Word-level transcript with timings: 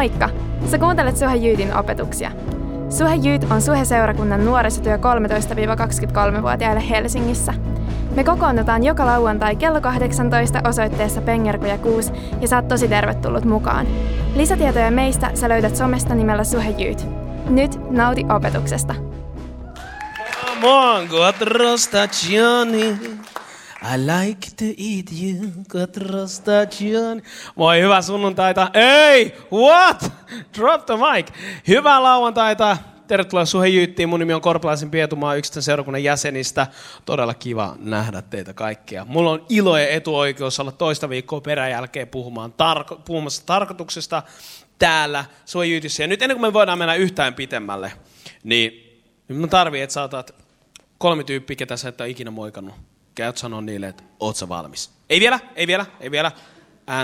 Moikka! 0.00 0.30
Sä 0.70 0.78
kuuntelet 0.78 1.16
Suhe 1.16 1.36
Jyytin 1.36 1.76
opetuksia. 1.76 2.30
Suhe 2.90 3.14
Jyyt 3.14 3.46
on 3.50 3.62
Suhe-seurakunnan 3.62 4.44
nuorisotyö 4.44 4.96
13-23-vuotiaille 4.96 6.88
Helsingissä. 6.90 7.54
Me 8.14 8.24
kokoonnutaan 8.24 8.84
joka 8.84 9.06
lauantai 9.06 9.56
kello 9.56 9.80
18 9.80 10.60
osoitteessa 10.68 11.20
Pengerkuja 11.20 11.78
6 11.78 12.12
ja 12.40 12.48
saat 12.48 12.68
tosi 12.68 12.88
tervetullut 12.88 13.44
mukaan. 13.44 13.86
Lisätietoja 14.34 14.90
meistä 14.90 15.30
sä 15.34 15.48
löydät 15.48 15.76
somesta 15.76 16.14
nimellä 16.14 16.44
Suhe 16.44 16.70
Jyyt. 16.78 17.06
Nyt 17.48 17.90
nauti 17.90 18.24
opetuksesta. 18.36 18.94
Come 20.44 20.68
on, 20.68 21.08
stagioni. 21.76 22.98
I 23.82 23.96
like 23.96 24.50
to 24.56 24.64
eat 24.64 25.06
you, 25.22 25.52
quattro 25.74 26.26
stagioni. 26.26 27.22
Moi, 27.56 27.80
hyvää 27.80 28.02
sunnuntaita. 28.02 28.70
Ei, 28.74 29.34
what? 29.52 30.12
Drop 30.58 30.86
the 30.86 30.94
mic. 30.96 31.26
Hyvää 31.68 32.02
lauantaita. 32.02 32.76
Tervetuloa 33.06 33.44
Suhe 33.44 33.68
Jyyttiin. 33.68 34.08
Mun 34.08 34.20
nimi 34.20 34.32
on 34.32 34.40
Korpelaisen 34.40 34.90
Pietumaa, 34.90 35.34
yksittäisen 35.34 35.62
seurakunnan 35.62 36.04
jäsenistä. 36.04 36.66
Todella 37.04 37.34
kiva 37.34 37.76
nähdä 37.78 38.22
teitä 38.22 38.54
kaikkia. 38.54 39.04
Mulla 39.04 39.30
on 39.30 39.46
ilo 39.48 39.78
ja 39.78 39.88
etuoikeus 39.88 40.60
olla 40.60 40.72
toista 40.72 41.08
viikkoa 41.08 41.40
peräjälkeen 41.40 42.08
puhumaan 42.08 42.52
tarko- 42.52 43.00
puhumassa 43.04 43.46
tarkoituksesta 43.46 44.22
täällä 44.78 45.24
Suhe 45.44 45.66
Jyytissä. 45.66 46.02
Ja 46.02 46.06
nyt 46.06 46.22
ennen 46.22 46.38
kuin 46.38 46.48
me 46.48 46.52
voidaan 46.52 46.78
mennä 46.78 46.94
yhtään 46.94 47.34
pitemmälle, 47.34 47.92
niin 48.44 49.00
mä 49.28 49.46
tarvii, 49.46 49.82
että 49.82 49.94
saatat 49.94 50.34
kolme 50.98 51.24
tyyppiä, 51.24 51.56
ketä 51.56 51.76
sä 51.76 51.88
et 51.88 52.00
ole 52.00 52.08
ikinä 52.08 52.30
moikannut. 52.30 52.74
Käyt 53.14 53.38
sanoa 53.38 53.60
niille, 53.60 53.88
että 53.88 54.02
oot 54.20 54.36
sä 54.36 54.48
valmis. 54.48 54.90
Ei 55.10 55.20
vielä, 55.20 55.40
ei 55.56 55.66
vielä, 55.66 55.86
ei 56.00 56.10
vielä. 56.10 56.32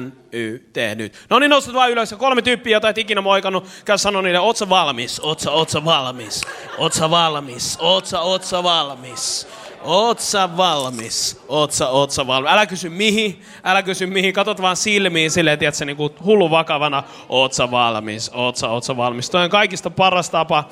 N, 0.01 0.12
Y, 0.33 0.59
T, 0.73 0.77
nyt. 0.95 1.27
No 1.30 1.38
niin, 1.38 1.51
nostat 1.51 1.74
vaan 1.74 1.91
ylös. 1.91 2.14
Kolme 2.19 2.42
tyyppiä, 2.42 2.77
jota 2.77 2.88
et 2.88 2.98
ikinä 2.98 3.20
moikannut. 3.20 3.66
Käy 3.84 3.98
sanoa 3.98 4.23
niille, 4.23 4.41
oot 4.41 4.56
sä 4.56 4.69
valmis, 4.69 5.20
oot 5.20 5.41
sä, 5.41 5.50
oot 5.50 5.70
sä 5.70 5.84
valmis, 5.84 6.42
oot 6.78 6.92
sä 6.92 7.11
valmis, 7.11 7.78
oot 7.80 8.06
sä, 8.06 8.20
oot 8.20 8.45
sä 8.45 8.62
valmis. 8.62 9.48
Oot 9.83 10.20
sä 10.20 10.56
valmis? 10.56 11.41
Oot 11.48 11.72
sä, 11.72 11.89
oot 11.89 12.11
sä 12.11 12.27
valmis? 12.27 12.52
Älä 12.52 12.67
kysy 12.67 12.89
mihin, 12.89 13.42
älä 13.64 13.83
kysy 13.83 14.06
mihin. 14.06 14.33
Katot 14.33 14.62
vaan 14.62 14.77
silmiin 14.77 15.30
silleen, 15.30 15.58
tiedätkö, 15.58 15.84
niin 15.84 15.97
kuin 15.97 16.12
hullu 16.25 16.50
vakavana. 16.50 17.02
Oot 17.28 17.52
sä 17.52 17.70
valmis? 17.70 18.30
Oot 18.34 18.56
sä, 18.56 18.69
oot 18.69 18.84
sä 18.84 18.97
valmis? 18.97 19.30
Toi 19.30 19.45
on 19.45 19.50
kaikista 19.50 19.91
paras 19.91 20.30
tapa 20.30 20.64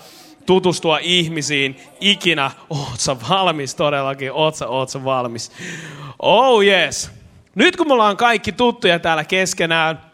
tutustua 0.46 0.98
ihmisiin 0.98 1.76
ikinä. 2.00 2.50
Oot 2.70 3.00
sä 3.00 3.16
valmis 3.30 3.74
todellakin? 3.74 4.32
Oot 4.32 4.88
sä 4.90 5.04
valmis? 5.04 5.52
Oh 6.18 6.62
yes. 6.62 7.10
Nyt 7.54 7.76
kun 7.76 7.86
me 7.86 7.92
ollaan 7.92 8.16
kaikki 8.16 8.52
tuttuja 8.52 8.98
täällä 8.98 9.24
keskenään, 9.24 10.13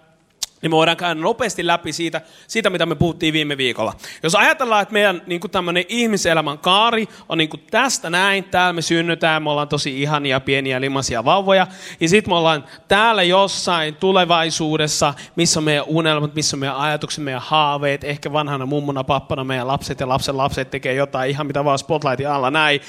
niin 0.62 0.70
me 0.70 0.77
voidaan 0.77 0.97
käydä 0.97 1.14
nopeasti 1.14 1.66
läpi 1.66 1.92
siitä, 1.92 2.20
siitä, 2.47 2.70
mitä 2.70 2.86
me 2.86 2.94
puhuttiin 2.94 3.33
viime 3.33 3.56
viikolla. 3.56 3.94
Jos 4.22 4.34
ajatellaan, 4.34 4.83
että 4.83 4.92
meidän 4.92 5.22
niin 5.27 5.41
tämmöinen 5.41 5.84
ihmiselämän 5.89 6.58
kaari 6.58 7.08
on 7.28 7.39
niin 7.39 7.50
kuin 7.50 7.62
tästä 7.70 8.11
näin, 8.11 8.44
täällä 8.44 8.72
me 8.72 8.83
synnytään, 8.83 9.42
me 9.42 9.50
ollaan 9.50 9.69
tosi 9.69 10.03
ihania, 10.03 10.41
pieniä, 10.41 10.81
limaisia 10.81 11.25
vauvoja, 11.25 11.66
ja 12.00 12.08
sitten 12.08 12.33
me 12.33 12.36
ollaan 12.36 12.64
täällä 12.88 13.22
jossain 13.22 13.94
tulevaisuudessa, 13.94 15.14
missä 15.36 15.61
on 15.61 15.64
meidän 15.64 15.84
unelmat, 15.86 16.34
missä 16.34 16.56
on 16.56 16.61
meidän 16.61 16.77
ajatukset, 16.77 17.25
meidän 17.25 17.42
haaveet, 17.44 18.05
ehkä 18.05 18.33
vanhana 18.33 18.66
mummona, 18.66 19.05
pappana 19.05 19.44
meidän 19.44 19.66
lapset 19.66 20.00
ja 20.00 20.08
lapsen 20.08 20.36
lapset 20.36 20.70
tekee 20.70 20.94
jotain 20.94 21.31
ihan 21.31 21.47
mitä 21.47 21.64
vaan 21.64 21.78
spotlightin 21.78 22.28
alla, 22.28 22.50
näin, 22.50 22.81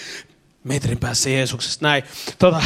metrin 0.63 0.97
päässä 0.97 1.29
Jeesuksesta, 1.29 1.85
näin. 1.85 2.03
Tota, 2.39 2.61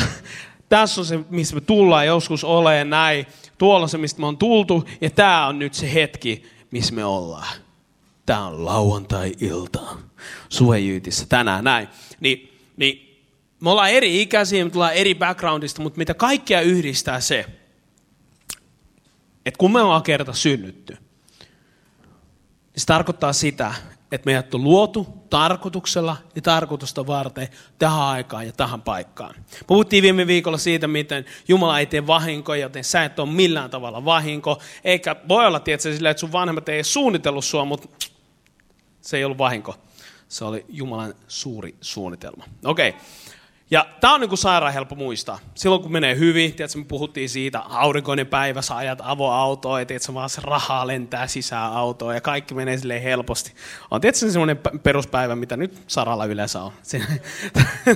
tässä 0.69 1.01
on 1.01 1.05
se, 1.05 1.19
missä 1.29 1.55
me 1.55 1.61
tullaan 1.61 2.05
joskus 2.05 2.43
oleen 2.43 2.89
näin. 2.89 3.27
Tuolla 3.57 3.87
se, 3.87 3.97
mistä 3.97 4.19
me 4.19 4.27
on 4.27 4.37
tultu. 4.37 4.83
Ja 5.01 5.09
tämä 5.09 5.47
on 5.47 5.59
nyt 5.59 5.73
se 5.73 5.93
hetki, 5.93 6.43
missä 6.71 6.93
me 6.93 7.05
ollaan. 7.05 7.57
Tämä 8.25 8.45
on 8.45 8.65
lauantai-ilta. 8.65 9.81
Suhejyytissä 10.49 11.25
tänään 11.29 11.63
näin. 11.63 11.87
Niin, 12.19 12.59
niin 12.77 13.23
me 13.59 13.69
ollaan 13.69 13.89
eri 13.89 14.21
ikäisiä, 14.21 14.65
me 14.65 14.71
tullaan 14.71 14.93
eri 14.93 15.15
backgroundista, 15.15 15.81
mutta 15.81 15.97
mitä 15.97 16.13
kaikkia 16.13 16.61
yhdistää 16.61 17.19
se, 17.19 17.45
että 19.45 19.57
kun 19.57 19.71
me 19.71 19.81
ollaan 19.81 20.03
kerta 20.03 20.33
synnytty, 20.33 20.93
niin 20.93 22.81
se 22.81 22.85
tarkoittaa 22.85 23.33
sitä, 23.33 23.73
että 24.11 24.25
meidät 24.25 24.55
on 24.55 24.63
luotu 24.63 25.07
tarkoituksella 25.29 26.17
ja 26.35 26.41
tarkoitusta 26.41 27.07
varten 27.07 27.47
tähän 27.79 28.01
aikaan 28.01 28.45
ja 28.45 28.51
tähän 28.51 28.81
paikkaan. 28.81 29.35
Puhuttiin 29.67 30.01
viime 30.01 30.27
viikolla 30.27 30.57
siitä, 30.57 30.87
miten 30.87 31.25
Jumala 31.47 31.79
ei 31.79 31.85
tee 31.85 32.07
vahinkoja, 32.07 32.61
joten 32.61 32.83
sä 32.83 33.03
et 33.03 33.19
ole 33.19 33.29
millään 33.29 33.69
tavalla 33.69 34.05
vahinko. 34.05 34.61
Eikä 34.83 35.15
voi 35.27 35.47
olla 35.47 35.59
tietysti 35.59 35.95
sillä, 35.95 36.09
että 36.09 36.21
sun 36.21 36.31
vanhemmat 36.31 36.69
ei 36.69 36.83
suunnitellut 36.83 37.45
sua, 37.45 37.65
mutta 37.65 37.87
se 39.01 39.17
ei 39.17 39.25
ollut 39.25 39.37
vahinko. 39.37 39.75
Se 40.27 40.45
oli 40.45 40.65
Jumalan 40.69 41.13
suuri 41.27 41.75
suunnitelma. 41.81 42.43
Okei. 42.63 42.89
Okay. 42.89 43.01
Ja 43.75 43.85
tämä 43.99 44.13
on 44.13 44.21
niinku 44.21 44.37
sairaan 44.37 44.73
helppo 44.73 44.95
muistaa. 44.95 45.39
Silloin 45.55 45.81
kun 45.81 45.91
menee 45.91 46.17
hyvin, 46.17 46.53
tiedätkö, 46.53 46.77
me 46.77 46.85
puhuttiin 46.85 47.29
siitä, 47.29 47.59
aurinkoinen 47.59 48.27
päivä, 48.27 48.61
sä 48.61 48.75
ajat 48.75 48.99
avoautoa, 49.03 49.79
ja 49.79 49.85
tiedätkö, 49.85 50.13
vaan 50.13 50.29
se 50.29 50.41
rahaa 50.43 50.87
lentää 50.87 51.27
sisään 51.27 51.73
autoon, 51.73 52.15
ja 52.15 52.21
kaikki 52.21 52.53
menee 52.53 52.77
silleen 52.77 53.01
helposti. 53.01 53.53
On 53.91 54.01
tietysti 54.01 54.31
semmoinen 54.31 54.59
peruspäivä, 54.83 55.35
mitä 55.35 55.57
nyt 55.57 55.83
Saralla 55.87 56.25
yleensä 56.25 56.61
on. 56.61 56.71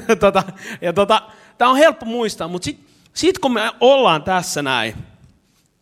tota, 0.19 0.43
ja 0.81 0.93
tota, 0.93 1.21
tämä 1.57 1.71
on 1.71 1.77
helppo 1.77 2.05
muistaa, 2.05 2.47
mutta 2.47 2.65
sitten 2.65 2.85
sit 3.13 3.39
kun 3.39 3.53
me 3.53 3.71
ollaan 3.79 4.23
tässä 4.23 4.61
näin, 4.61 4.95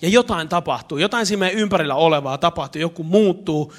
ja 0.02 0.10
jotain 0.10 0.50
tapahtuu, 0.50 0.98
jotain 0.98 1.26
siinä 1.26 1.40
meidän 1.40 1.60
ympärillä 1.60 1.96
olevaa 1.96 2.38
tapahtuu, 2.38 2.82
joku 2.82 3.04
muuttuu, 3.04 3.74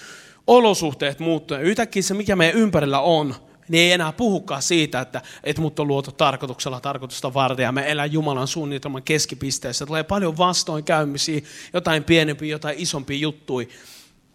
olosuhteet 0.47 1.19
muuttuu, 1.19 1.57
ja 1.57 1.63
yhtäkkiä 1.63 2.03
se, 2.03 2.15
mikä 2.15 2.37
meidän 2.37 2.61
ympärillä 2.61 3.01
on, 3.01 3.35
niin 3.69 3.85
ei 3.85 3.93
enää 3.93 4.13
puhukaan 4.13 4.63
siitä, 4.63 5.01
että, 5.01 5.23
että 5.45 5.63
mut 5.63 5.79
on 5.79 5.89
luotu 5.89 6.13
tarkoituksella 6.13 6.81
tarkoitusta 6.81 7.35
varten 7.35 7.65
ja 7.65 7.73
me 7.73 7.91
elää 7.91 8.07
Jumalan 8.07 8.49
suunnitelman 8.49 9.03
keskipisteessä. 9.03 9.87
Tulee 9.87 10.05
paljon 10.05 10.39
vastoinkäymisiä, 10.39 11.41
jotain 11.73 12.05
pienempiä, 12.05 12.49
jotain 12.49 12.79
isompia 12.79 13.19
juttuja. 13.19 13.67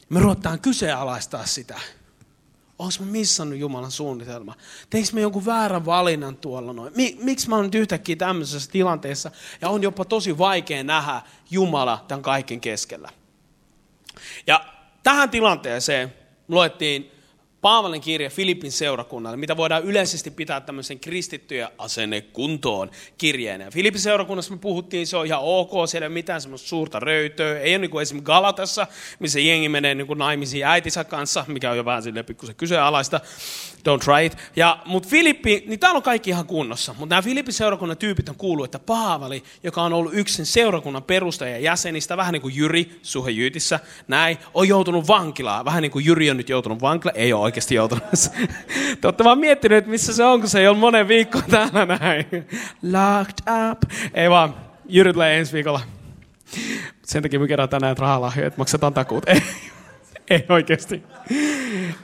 Me 0.10 0.20
ruvetaan 0.20 0.60
kyseenalaistaa 0.60 1.46
sitä. 1.46 1.80
Onko 2.80 2.94
mä 3.00 3.06
missannut 3.06 3.60
Jumalan 3.60 3.92
suunnitelma? 3.92 4.56
Teinkö 4.90 5.10
mä 5.14 5.20
jonkun 5.20 5.46
väärän 5.46 5.86
valinnan 5.86 6.38
tuolla 6.38 6.74
noin? 6.74 6.94
Miksi 7.20 7.50
mä 7.50 7.56
oon 7.56 7.66
nyt 7.66 7.76
yhtäkkiä 7.76 8.16
tämmöisessä 8.16 8.72
tilanteessa 8.72 9.32
ja 9.62 9.70
on 9.70 9.84
jopa 9.84 10.06
tosi 10.06 10.38
vaikea 10.38 10.84
nähdä 10.84 11.22
Jumala 11.52 12.06
tämän 12.08 12.22
kaiken 12.22 12.62
keskellä? 12.62 13.10
Ja 14.48 14.66
tähän 15.04 15.30
tilanteeseen 15.30 16.14
luettiin 16.48 17.13
Paavalin 17.64 18.02
kirja 18.02 18.30
Filippin 18.30 18.72
seurakunnalle, 18.72 19.38
mitä 19.38 19.58
voidaan 19.58 19.84
yleisesti 19.84 20.32
pitää 20.32 20.62
tämmöisen 20.62 21.00
kristittyjä 21.00 21.70
asenne 21.78 22.22
kuntoon 22.22 22.92
kirjeenä. 23.18 23.72
Filippin 23.72 24.02
seurakunnassa 24.02 24.54
me 24.54 24.58
puhuttiin, 24.58 25.08
se 25.08 25.18
on 25.18 25.26
ihan 25.26 25.40
ok, 25.42 25.72
siellä 25.86 26.06
ei 26.06 26.08
ole 26.08 26.14
mitään 26.14 26.42
semmoista 26.42 26.68
suurta 26.68 27.00
röytöä. 27.00 27.60
Ei 27.60 27.74
ole 27.74 27.78
niin 27.78 27.92
kuin 27.92 28.02
esimerkiksi 28.02 28.26
Galatassa, 28.26 28.88
missä 29.20 29.40
jengi 29.40 29.70
menee 29.70 29.96
niin 29.96 30.08
kuin 30.08 30.20
naimisiin 30.20 30.66
äitinsä 30.66 31.04
kanssa, 31.04 31.46
mikä 31.48 31.72
on 31.72 31.78
jo 31.78 31.86
vähän 31.86 32.04
silleen 32.04 32.26
pikkusen 32.26 32.56
kyseenalaista. 32.56 33.22
Don't 33.90 34.04
try 34.04 34.26
it. 34.26 34.38
Ja, 34.56 34.80
mutta 34.86 35.10
Filippi, 35.10 35.64
niin 35.68 35.80
täällä 35.80 35.98
on 35.98 36.04
kaikki 36.04 36.30
ihan 36.30 36.46
kunnossa. 36.46 36.96
Mutta 37.00 37.16
nämä 37.16 37.22
Filippin 37.22 37.54
seurakunnan 37.54 37.98
tyypit 37.98 38.30
on 38.30 38.36
kuullut, 38.36 38.66
että 38.66 38.80
Paavali, 38.80 39.44
joka 39.64 39.82
on 39.82 39.94
ollut 39.94 40.14
yksin 40.14 40.46
seurakunnan 40.46 41.04
perustaja 41.04 41.60
jäsenistä, 41.60 42.18
vähän 42.18 42.34
niin 42.34 42.42
kuin 42.42 42.56
Jyri 42.56 43.00
Suhejyytissä, 43.02 43.80
näin, 44.08 44.38
on 44.54 44.68
joutunut 44.68 45.08
vankilaan. 45.08 45.66
Vähän 45.66 45.82
niin 45.82 45.92
kuin 45.92 46.06
Jyri 46.06 46.30
on 46.30 46.38
nyt 46.38 46.50
joutunut 46.50 46.82
vankilaan. 46.82 47.18
Ei 47.18 47.34
ole 47.34 47.53
oikeasti 47.54 47.76
joutunut. 47.76 48.04
Te 49.02 49.08
olette 49.08 49.24
vaan 49.24 49.40
miettinyt, 49.40 49.78
että 49.78 49.90
missä 49.90 50.14
se 50.14 50.24
on, 50.24 50.40
kun 50.40 50.50
se 50.50 50.60
ei 50.60 50.68
ole 50.68 50.78
monen 50.78 51.08
viikkoon 51.08 51.44
täällä 51.50 51.86
näin. 51.86 52.26
Locked 52.82 53.70
up. 53.72 53.82
Ei 54.14 54.30
vaan, 54.30 54.56
Jyri 54.90 55.14
tulee 55.14 55.38
ensi 55.38 55.54
viikolla. 55.54 55.82
Sen 57.04 57.24
takia 57.24 57.40
me 57.40 57.48
kerran 57.48 57.70
tänään 57.70 57.98
rahalahjoja, 57.98 58.48
että 58.48 58.58
maksetaan 58.58 58.94
takuut. 58.94 59.30
Ei, 59.30 59.42
ei 60.30 60.46
oikeasti. 60.50 61.04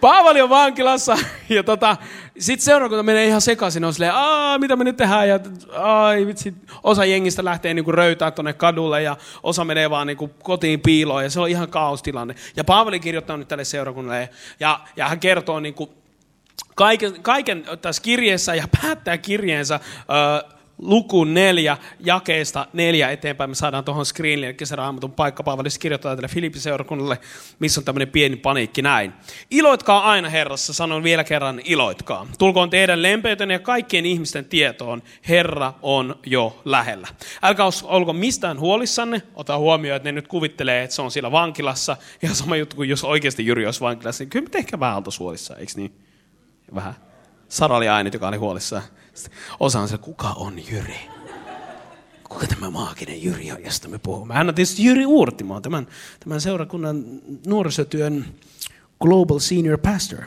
Paavali 0.02 0.42
on 0.42 0.50
vankilassa 0.50 1.18
ja 1.50 1.64
tota, 1.64 1.98
sitten 2.40 2.66
seurakunta 2.66 3.04
menee 3.04 3.28
ihan 3.28 3.42
sekaisin. 3.42 3.84
On 3.84 3.94
silleen, 3.94 4.14
Aa, 4.14 4.58
mitä 4.58 4.76
me 4.76 4.84
nyt 4.84 4.98
tehdään? 4.98 5.30
Ja 5.30 5.40
ai, 5.74 6.28
vitsi, 6.28 6.54
osa 6.84 7.06
jengistä 7.06 7.46
lähtee 7.46 7.74
niinku 7.74 7.92
röytää 7.92 8.32
tuonne 8.32 8.54
kadulle 8.54 9.02
ja 9.02 9.18
osa 9.44 9.66
menee 9.66 9.90
vaan 9.90 10.08
niinku 10.08 10.28
kotiin 10.44 10.82
piiloon 10.82 11.24
ja 11.24 11.30
se 11.30 11.40
on 11.40 11.50
ihan 11.50 11.70
kaostilanne. 11.70 12.36
Ja 12.56 12.64
Paavali 12.64 13.00
kirjoittaa 13.00 13.38
nyt 13.38 13.48
tälle 13.48 13.66
seurakunnalle 13.66 14.30
ja, 14.60 14.80
ja 14.96 15.10
hän 15.10 15.20
kertoo 15.20 15.60
niinku 15.60 15.94
kaiken, 16.76 17.22
kaiken 17.22 17.66
tässä 17.82 18.02
kirjeessä 18.02 18.56
ja 18.56 18.68
päättää 18.82 19.18
kirjeensä 19.18 19.80
ö, 20.46 20.59
luku 20.80 21.24
neljä, 21.24 21.78
jakeesta 22.00 22.68
neljä 22.74 23.12
eteenpäin. 23.12 23.50
Me 23.50 23.56
saadaan 23.56 23.84
tuohon 23.84 24.06
screenille 24.06 24.54
kesäraamatun 24.54 25.12
paikka. 25.12 25.44
Paavali 25.44 25.70
kirjoittaa 25.80 26.16
tälle 26.16 26.28
Filippi 26.28 26.60
seurakunnalle, 26.60 27.20
missä 27.60 27.82
on 27.82 27.86
tämmöinen 27.86 28.08
pieni 28.08 28.36
paniikki 28.36 28.82
näin. 28.82 29.14
Iloitkaa 29.52 30.12
aina 30.12 30.30
Herrassa, 30.30 30.74
sanon 30.74 31.04
vielä 31.04 31.24
kerran 31.24 31.62
iloitkaa. 31.64 32.28
Tulkoon 32.38 32.70
teidän 32.70 33.02
lempeytenne 33.02 33.54
ja 33.54 33.60
kaikkien 33.60 34.06
ihmisten 34.06 34.46
tietoon, 34.46 35.04
Herra 35.30 35.74
on 35.82 36.20
jo 36.26 36.62
lähellä. 36.66 37.08
Älkää 37.42 37.66
olko 37.84 38.14
mistään 38.14 38.60
huolissanne, 38.60 39.22
ota 39.36 39.58
huomioon, 39.58 39.96
että 39.96 40.08
ne 40.08 40.12
nyt 40.12 40.28
kuvittelee, 40.28 40.84
että 40.84 40.96
se 40.96 41.02
on 41.02 41.12
siellä 41.12 41.32
vankilassa. 41.32 41.98
Ja 42.22 42.34
sama 42.34 42.56
juttu 42.56 42.76
kuin 42.76 42.90
jos 42.90 43.04
oikeasti 43.04 43.46
Jyri 43.46 43.66
olisi 43.66 43.82
vankilassa, 43.82 44.24
niin 44.24 44.30
kyllä 44.30 44.50
me 44.54 44.60
ehkä 44.60 44.80
vähän 44.80 44.98
oltaisiin 44.98 45.20
huolissaan, 45.20 45.60
eikö 45.60 45.72
niin? 45.76 45.94
Vähän. 46.76 46.96
Sara 47.50 47.78
oli 47.78 47.90
ainut, 47.90 48.14
joka 48.14 48.28
oli 48.28 48.38
huolissaan. 48.38 48.84
Osa 49.60 49.80
on 49.80 49.88
se, 49.88 49.98
kuka 49.98 50.30
on 50.30 50.60
Jyri? 50.72 51.00
Kuka 52.30 52.48
tämä 52.48 52.70
maaginen 52.70 53.24
Jyri 53.24 53.52
on, 53.52 53.64
josta 53.64 53.88
me 53.88 54.00
puhumme? 54.00 54.34
Hän 54.34 54.50
on 54.50 54.56
tietysti 54.56 54.86
Jyri 54.86 55.06
Uurtimo, 55.06 55.62
tämän, 55.62 55.88
tämän 56.20 56.42
seurakunnan 56.42 57.04
nuorisotyön 57.48 58.26
Global 59.02 59.40
Senior 59.40 59.78
Pastor. 59.78 60.20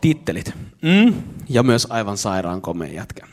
Tittelit. 0.00 0.52
Mm? 0.82 1.22
Ja 1.48 1.62
myös 1.62 1.86
aivan 1.90 2.18
sairaan 2.18 2.62
komea 2.62 2.92
jätkä. 2.92 3.26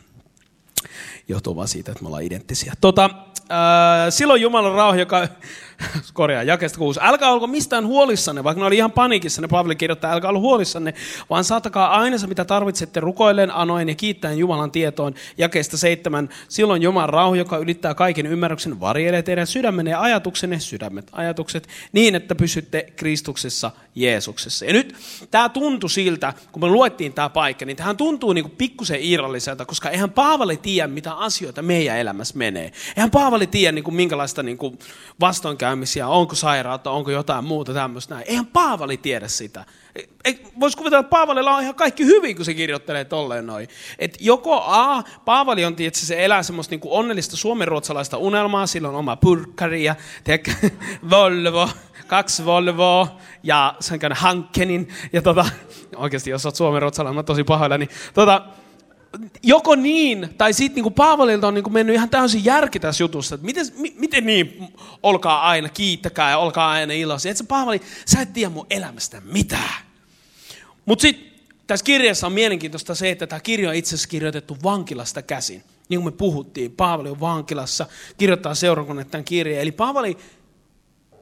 Johtuu 1.28 1.56
vaan 1.56 1.68
siitä, 1.68 1.92
että 1.92 2.02
me 2.02 2.06
ollaan 2.06 2.22
identtisiä. 2.22 2.72
Tota, 2.80 3.04
äh, 3.04 4.10
silloin 4.10 4.42
Jumalan 4.42 4.74
rauha, 4.74 4.96
joka 4.96 5.28
korjaa, 6.12 6.42
jakesta 6.42 6.78
kuusi. 6.78 7.00
Älkää 7.02 7.32
olko 7.32 7.46
mistään 7.46 7.86
huolissanne, 7.86 8.44
vaikka 8.44 8.60
ne 8.60 8.66
oli 8.66 8.76
ihan 8.76 8.92
panikissa, 8.92 9.42
ne 9.42 9.48
Pavli 9.48 9.76
kirjoittaa, 9.76 10.12
älkää 10.12 10.30
olla 10.30 10.40
huolissanne, 10.40 10.94
vaan 11.30 11.44
saatakaa 11.44 12.00
aina 12.00 12.18
se, 12.18 12.26
mitä 12.26 12.44
tarvitsette 12.44 13.00
rukoilleen, 13.00 13.54
anoen 13.54 13.88
ja 13.88 13.94
kiittäen 13.94 14.38
Jumalan 14.38 14.70
tietoon. 14.70 15.14
Jakeesta 15.38 15.76
seitsemän. 15.76 16.28
Silloin 16.48 16.82
Jumalan 16.82 17.08
rauha, 17.08 17.36
joka 17.36 17.58
ylittää 17.58 17.94
kaiken 17.94 18.26
ymmärryksen, 18.26 18.80
varjelee 18.80 19.22
teidän 19.22 19.46
sydämenne 19.46 19.90
ja 19.90 20.00
ajatuksenne, 20.00 20.60
sydämet, 20.60 21.08
ajatukset, 21.12 21.68
niin, 21.92 22.14
että 22.14 22.34
pysytte 22.34 22.92
Kristuksessa 22.96 23.70
Jeesuksessa. 23.94 24.64
Ja 24.64 24.72
nyt 24.72 24.94
tämä 25.30 25.48
tuntui 25.48 25.90
siltä, 25.90 26.32
kun 26.52 26.62
me 26.62 26.68
luettiin 26.68 27.12
tämä 27.12 27.28
paikka, 27.28 27.64
niin 27.64 27.76
tähän 27.76 27.96
tuntuu 27.96 28.32
niin 28.32 28.50
pikkusen 28.50 28.98
irralliselta, 29.02 29.64
koska 29.64 29.90
eihän 29.90 30.10
Paavali 30.10 30.56
tiedä, 30.56 30.88
mitä 30.88 31.12
asioita 31.12 31.62
meidän 31.62 31.98
elämässä 31.98 32.38
menee. 32.38 32.72
Eihän 32.96 33.10
Paavali 33.10 33.46
tiedä, 33.46 33.72
niin 33.72 33.84
kuin, 33.84 33.94
minkälaista 33.94 34.42
niin 34.42 34.58
kuin 34.58 34.78
vastoinkäymisiä, 35.68 36.08
onko 36.08 36.34
sairautta, 36.34 36.90
onko 36.90 37.10
jotain 37.10 37.44
muuta 37.44 37.74
tämmöistä 37.74 38.14
näin. 38.14 38.26
Eihän 38.28 38.46
Paavali 38.46 38.96
tiedä 38.96 39.28
sitä. 39.28 39.64
Voisi 40.60 40.76
kuvitella, 40.76 41.00
että 41.00 41.10
Paavalilla 41.10 41.56
on 41.56 41.62
ihan 41.62 41.74
kaikki 41.74 42.04
hyvin, 42.04 42.36
kun 42.36 42.44
se 42.44 42.54
kirjoittelee 42.54 43.04
tolleen 43.04 43.46
noin. 43.46 43.68
Et 43.98 44.16
joko 44.20 44.62
A, 44.66 45.02
Paavali 45.24 45.64
on 45.64 45.76
tietysti, 45.76 46.06
se 46.06 46.24
elää 46.24 46.42
semmoista 46.42 46.74
niin 46.74 46.80
onnellista 46.84 47.36
suomenruotsalaista 47.36 48.16
unelmaa, 48.16 48.66
sillä 48.66 48.88
on 48.88 48.94
oma 48.94 49.16
purkkari 49.16 49.84
ja 49.84 49.94
tiedätkö, 50.24 50.52
Volvo, 51.10 51.68
kaksi 52.06 52.44
Volvoa 52.44 53.16
ja 53.42 53.74
sen 53.80 54.00
Hankkenin. 54.12 54.88
Ja 55.12 55.22
tota, 55.22 55.44
oikeasti, 55.96 56.30
jos 56.30 56.46
olet 56.46 56.56
suomenruotsalainen, 56.56 57.16
mä 57.16 57.22
tosi 57.22 57.44
pahoilla, 57.44 57.78
niin 57.78 57.90
tota, 58.14 58.42
joko 59.42 59.74
niin, 59.74 60.28
tai 60.38 60.52
sitten 60.52 60.84
niin 60.84 60.94
Paavalilta 60.94 61.48
on 61.48 61.54
niin 61.54 61.72
mennyt 61.72 61.94
ihan 61.94 62.10
täysin 62.10 62.44
järki 62.44 62.80
tässä 62.80 63.04
jutussa, 63.04 63.34
että 63.34 63.44
miten, 63.44 63.66
mi, 63.76 63.94
miten 63.98 64.26
niin, 64.26 64.68
olkaa 65.02 65.48
aina, 65.48 65.68
kiittäkää 65.68 66.30
ja 66.30 66.38
olkaa 66.38 66.70
aina 66.70 66.92
iloisia. 66.92 67.30
Että 67.30 67.44
Paavali, 67.44 67.80
sä 68.06 68.20
et 68.20 68.32
tiedä 68.32 68.50
mun 68.50 68.66
elämästä 68.70 69.22
mitään. 69.24 69.84
Mutta 70.86 71.02
sitten 71.02 71.28
tässä 71.66 71.84
kirjassa 71.84 72.26
on 72.26 72.32
mielenkiintoista 72.32 72.94
se, 72.94 73.10
että 73.10 73.26
tämä 73.26 73.40
kirja 73.40 73.68
on 73.68 73.74
itse 73.74 73.88
asiassa 73.88 74.08
kirjoitettu 74.08 74.56
vankilasta 74.62 75.22
käsin. 75.22 75.62
Niin 75.88 76.02
kuin 76.02 76.14
me 76.14 76.16
puhuttiin, 76.16 76.72
Paavali 76.72 77.08
on 77.08 77.20
vankilassa, 77.20 77.86
kirjoittaa 78.18 78.54
seurakunnan 78.54 79.06
tämän 79.06 79.24
kirjeen. 79.24 79.62
Eli 79.62 79.72
Paavali 79.72 80.18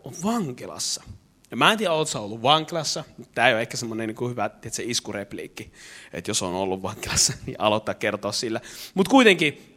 on 0.05 0.13
vankilassa. 0.25 1.03
Ja 1.51 1.57
mä 1.57 1.73
en 1.73 1.79
tiedä, 1.79 1.93
oletko 1.93 2.19
ollut 2.19 2.43
vankilassa. 2.43 3.05
Tämä 3.35 3.49
ei 3.49 3.55
ole 3.55 3.61
ehkä 3.61 3.77
semmoinen 3.77 4.09
niin 4.09 4.31
hyvä 4.31 4.49
tiedätkö, 4.49 4.83
iskurepliikki, 4.85 5.73
että 6.13 6.31
jos 6.31 6.43
on 6.43 6.55
ollut 6.55 6.83
vankilassa, 6.83 7.33
niin 7.47 7.61
aloittaa 7.61 7.95
kertoa 7.95 8.33
sillä. 8.33 8.61
Mutta 8.95 9.11
kuitenkin, 9.11 9.76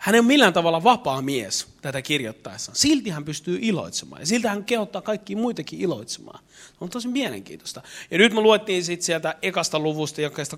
hän 0.00 0.14
ei 0.14 0.18
ole 0.18 0.26
millään 0.26 0.52
tavalla 0.52 0.84
vapaa 0.84 1.22
mies 1.22 1.66
tätä 1.82 2.02
kirjoittaessaan. 2.02 2.76
Silti 2.76 3.10
hän 3.10 3.24
pystyy 3.24 3.58
iloitsemaan. 3.62 4.22
Ja 4.22 4.26
silti 4.26 4.48
hän 4.48 4.64
kehottaa 4.64 5.02
kaikki 5.02 5.36
muitakin 5.36 5.80
iloitsemaan. 5.80 6.44
Se 6.58 6.76
on 6.80 6.90
tosi 6.90 7.08
mielenkiintoista. 7.08 7.82
Ja 8.10 8.18
nyt 8.18 8.32
me 8.32 8.40
luettiin 8.40 8.84
sitten 8.84 9.04
sieltä 9.04 9.34
ekasta 9.42 9.78
luvusta, 9.78 10.20
jokaista 10.20 10.56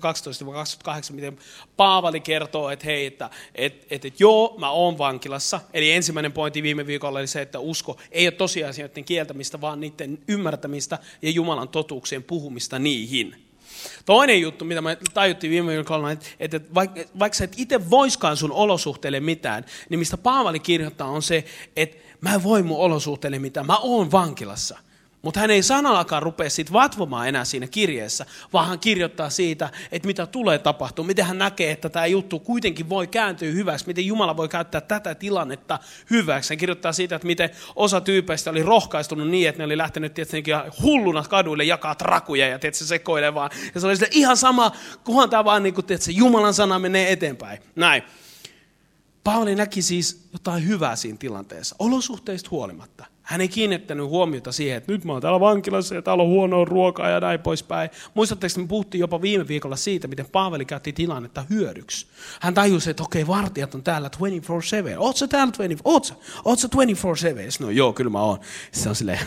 12-28, 1.09 1.13
miten 1.13 1.37
Paavali 1.77 2.19
kertoo, 2.19 2.69
että 2.69 2.85
hei, 2.85 3.05
että 3.05 3.29
et, 3.55 3.87
et, 3.89 4.05
et, 4.05 4.19
joo, 4.19 4.55
mä 4.57 4.69
oon 4.69 4.97
vankilassa. 4.97 5.61
Eli 5.73 5.91
ensimmäinen 5.91 6.31
pointti 6.31 6.63
viime 6.63 6.87
viikolla 6.87 7.19
oli 7.19 7.27
se, 7.27 7.41
että 7.41 7.59
usko 7.59 7.97
ei 8.11 8.25
ole 8.25 8.31
tosiasioiden 8.31 9.05
kieltämistä, 9.05 9.61
vaan 9.61 9.79
niiden 9.79 10.19
ymmärtämistä 10.27 10.99
ja 11.21 11.29
Jumalan 11.29 11.69
totuuksien 11.69 12.23
puhumista 12.23 12.79
niihin. 12.79 13.42
Toinen 14.05 14.41
juttu, 14.41 14.65
mitä 14.65 14.81
me 14.81 14.97
tajuttiin 15.13 15.51
viime 15.51 15.71
viikolla, 15.71 16.11
että, 16.11 16.25
että 16.39 16.61
vaikka, 16.73 17.01
vaikka 17.19 17.37
sä 17.37 17.43
et 17.43 17.53
itse 17.57 17.89
voiskaan 17.89 18.37
sun 18.37 18.51
olosuhteille 18.51 19.19
mitään, 19.19 19.65
niin 19.89 19.99
mistä 19.99 20.17
Paavali 20.17 20.59
kirjoittaa 20.59 21.07
on 21.07 21.21
se, 21.21 21.45
että 21.75 21.97
mä 22.21 22.33
en 22.33 22.43
voi 22.43 22.63
mun 22.63 22.77
olosuhteille 22.77 23.39
mitään, 23.39 23.65
mä 23.65 23.77
oon 23.77 24.11
vankilassa– 24.11 24.79
mutta 25.23 25.39
hän 25.39 25.51
ei 25.51 25.63
sanallakaan 25.63 26.23
rupea 26.23 26.49
siitä 26.49 26.73
vatvomaan 26.73 27.27
enää 27.27 27.45
siinä 27.45 27.67
kirjeessä, 27.67 28.25
vaan 28.53 28.67
hän 28.67 28.79
kirjoittaa 28.79 29.29
siitä, 29.29 29.69
että 29.91 30.07
mitä 30.07 30.25
tulee 30.25 30.59
tapahtua, 30.59 31.05
miten 31.05 31.25
hän 31.25 31.37
näkee, 31.37 31.71
että 31.71 31.89
tämä 31.89 32.05
juttu 32.05 32.39
kuitenkin 32.39 32.89
voi 32.89 33.07
kääntyä 33.07 33.51
hyväksi, 33.51 33.87
miten 33.87 34.05
Jumala 34.05 34.37
voi 34.37 34.49
käyttää 34.49 34.81
tätä 34.81 35.15
tilannetta 35.15 35.79
hyväksi. 36.09 36.49
Hän 36.49 36.57
kirjoittaa 36.57 36.93
siitä, 36.93 37.15
että 37.15 37.25
miten 37.25 37.49
osa 37.75 38.01
tyypeistä 38.01 38.49
oli 38.49 38.63
rohkaistunut 38.63 39.29
niin, 39.29 39.49
että 39.49 39.59
ne 39.59 39.65
oli 39.65 39.77
lähtenyt 39.77 40.13
tietysti, 40.13 40.43
hulluna 40.81 41.23
kaduille 41.23 41.63
jakaa 41.63 41.95
trakuja 41.95 42.47
ja 42.47 42.59
tietysti, 42.59 42.85
sekoilee 42.85 43.33
vaan. 43.33 43.49
Ja 43.75 43.81
se 43.81 43.87
oli 43.87 43.95
sille 43.95 44.09
ihan 44.11 44.37
sama, 44.37 44.71
kunhan 45.03 45.29
tämä 45.29 45.45
vaan 45.45 45.63
niin 45.63 45.73
kuin, 45.73 45.85
tietysti, 45.85 46.15
Jumalan 46.15 46.53
sana 46.53 46.79
menee 46.79 47.11
eteenpäin. 47.11 47.59
Näin. 47.75 48.03
Paavali 49.23 49.55
näki 49.55 49.81
siis 49.81 50.27
jotain 50.33 50.67
hyvää 50.67 50.95
siinä 50.95 51.17
tilanteessa, 51.17 51.75
olosuhteista 51.79 52.49
huolimatta. 52.51 53.12
Hän 53.23 53.41
ei 53.41 53.47
kiinnittänyt 53.47 54.05
huomiota 54.05 54.51
siihen, 54.51 54.77
että 54.77 54.91
nyt 54.91 55.05
mä 55.05 55.11
oon 55.11 55.21
täällä 55.21 55.39
vankilassa 55.39 55.95
ja 55.95 56.01
täällä 56.01 56.23
on 56.23 56.29
huonoa 56.29 56.65
ruokaa 56.65 57.09
ja 57.09 57.19
näin 57.19 57.39
poispäin. 57.39 57.89
Muistatteko, 58.13 58.51
että 58.51 58.59
me 58.59 58.67
puhuttiin 58.67 58.99
jopa 58.99 59.21
viime 59.21 59.47
viikolla 59.47 59.75
siitä, 59.75 60.07
miten 60.07 60.25
Paavali 60.31 60.65
käytti 60.65 60.93
tilannetta 60.93 61.45
hyödyksi. 61.49 62.07
Hän 62.39 62.53
tajusi, 62.53 62.89
että 62.89 63.03
okei, 63.03 63.27
vartijat 63.27 63.75
on 63.75 63.83
täällä 63.83 64.09
24-7. 64.17 64.19
Oot 64.97 65.17
sä 65.17 65.27
täällä 65.27 65.51
24 65.51 65.77
Oot 65.83 66.05
sä, 66.05 66.15
Oot 66.45 66.59
sä 66.59 66.67
24-7? 66.67 67.65
No 67.65 67.69
joo, 67.69 67.93
kyllä 67.93 68.11
mä 68.11 68.21
oon. 68.21 68.39
Se 68.71 68.89
on 68.89 68.95
silleen, 68.95 69.19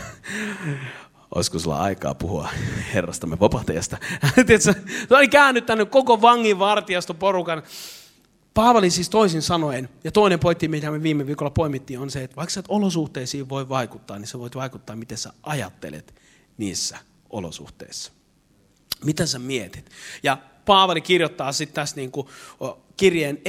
olisiko 1.35 1.59
sulla 1.59 1.77
aikaa 1.77 2.15
puhua 2.15 2.49
herrastamme 2.93 3.39
vapahtajasta. 3.39 3.97
se 4.59 4.75
oli 5.09 5.27
käännyttänyt 5.27 5.89
koko 5.89 6.21
vangin 6.21 6.59
vartijaston 6.59 7.15
porukan 7.15 7.63
Paavali 8.57 8.89
siis 8.89 9.09
toisin 9.09 9.41
sanoen, 9.41 9.89
ja 10.03 10.11
toinen 10.11 10.39
pointti, 10.39 10.67
mitä 10.67 10.91
me 10.91 11.03
viime 11.03 11.27
viikolla 11.27 11.49
poimittiin, 11.49 11.99
on 11.99 12.09
se, 12.09 12.23
että 12.23 12.35
vaikka 12.35 12.53
sä 12.53 12.59
et 12.59 12.65
olosuhteisiin 12.69 13.49
voi 13.49 13.69
vaikuttaa, 13.69 14.19
niin 14.19 14.27
sä 14.27 14.39
voit 14.39 14.55
vaikuttaa, 14.55 14.95
miten 14.95 15.17
sä 15.17 15.33
ajattelet 15.43 16.15
niissä 16.57 16.97
olosuhteissa. 17.29 18.11
Mitä 19.03 19.25
sä 19.25 19.39
mietit? 19.39 19.89
Ja 20.23 20.37
Paavali 20.65 21.01
kirjoittaa 21.01 21.51
sitten 21.51 21.75
tässä 21.75 21.95
niin 21.95 22.11
kuin 22.11 22.27
kirjeen 22.97 23.41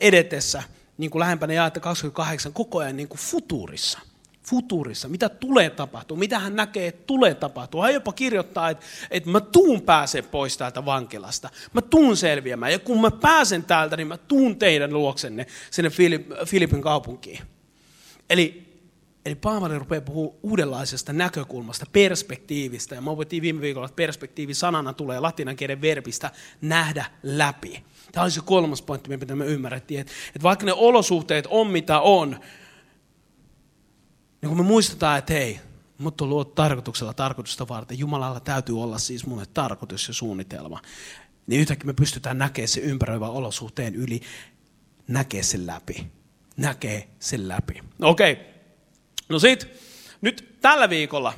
edetessä, 0.00 0.62
niin 0.98 1.10
kuin 1.10 1.20
lähempänä 1.20 1.52
jaetta 1.52 1.80
28, 1.80 2.52
koko 2.52 2.78
ajan 2.78 2.96
niin 2.96 3.08
kuin 3.08 3.20
futuurissa– 3.20 3.98
futurissa, 4.46 5.08
mitä 5.08 5.28
tulee 5.28 5.70
tapahtua, 5.70 6.16
mitä 6.16 6.38
hän 6.38 6.56
näkee, 6.56 6.86
että 6.86 7.04
tulee 7.06 7.34
tapahtua. 7.34 7.84
Hän 7.84 7.94
jopa 7.94 8.12
kirjoittaa, 8.12 8.70
että, 8.70 8.86
että 9.10 9.30
mä 9.30 9.40
tuun 9.40 9.82
pääsen 9.82 10.24
pois 10.24 10.56
täältä 10.56 10.84
vankilasta. 10.84 11.50
Mä 11.72 11.82
tuun 11.82 12.16
selviämään. 12.16 12.72
Ja 12.72 12.78
kun 12.78 13.00
mä 13.00 13.10
pääsen 13.10 13.64
täältä, 13.64 13.96
niin 13.96 14.06
mä 14.06 14.16
tuun 14.16 14.58
teidän 14.58 14.92
luoksenne 14.92 15.46
sinne 15.70 15.90
Filipin 16.46 16.82
kaupunkiin. 16.82 17.38
Eli, 18.30 18.66
eli 19.26 19.34
Paavali 19.34 19.78
rupeaa 19.78 20.00
puhumaan 20.00 20.38
uudenlaisesta 20.42 21.12
näkökulmasta, 21.12 21.86
perspektiivistä. 21.92 22.94
Ja 22.94 23.00
mä 23.00 23.10
opettiin 23.10 23.42
viime 23.42 23.60
viikolla, 23.60 23.86
että 23.86 23.96
perspektiivi 23.96 24.54
sanana 24.54 24.92
tulee 24.92 25.20
latinan 25.20 25.56
kielen 25.56 25.80
verbistä 25.80 26.30
nähdä 26.60 27.04
läpi. 27.22 27.84
Tämä 28.12 28.24
oli 28.24 28.30
se 28.30 28.40
kolmas 28.44 28.82
pointti, 28.82 29.16
mitä 29.16 29.36
me 29.36 29.46
ymmärrettiin, 29.46 30.00
että, 30.00 30.12
että 30.28 30.42
vaikka 30.42 30.66
ne 30.66 30.72
olosuhteet 30.72 31.46
on 31.50 31.66
mitä 31.66 32.00
on, 32.00 32.40
niin 34.42 34.48
kun 34.48 34.58
me 34.58 34.64
muistetaan, 34.64 35.18
että 35.18 35.32
hei, 35.32 35.60
mutta 35.98 36.24
on 36.24 36.30
luotu 36.30 36.50
tarkoituksella 36.50 37.14
tarkoitusta 37.14 37.68
varten, 37.68 37.98
Jumalalla 37.98 38.40
täytyy 38.40 38.82
olla 38.82 38.98
siis 38.98 39.26
mulle 39.26 39.44
tarkoitus 39.54 40.08
ja 40.08 40.14
suunnitelma, 40.14 40.80
niin 41.46 41.60
yhtäkkiä 41.60 41.86
me 41.86 41.92
pystytään 41.92 42.38
näkemään 42.38 42.68
se 42.68 42.80
ympäröivän 42.80 43.30
olosuhteen 43.30 43.94
yli, 43.94 44.20
näkee 45.08 45.42
sen 45.42 45.66
läpi. 45.66 46.06
Näkee 46.56 47.08
sen 47.18 47.48
läpi. 47.48 47.82
Okei. 48.00 48.32
Okay. 48.32 48.44
No 49.28 49.38
sit, 49.38 49.68
nyt 50.20 50.58
tällä 50.60 50.90
viikolla 50.90 51.32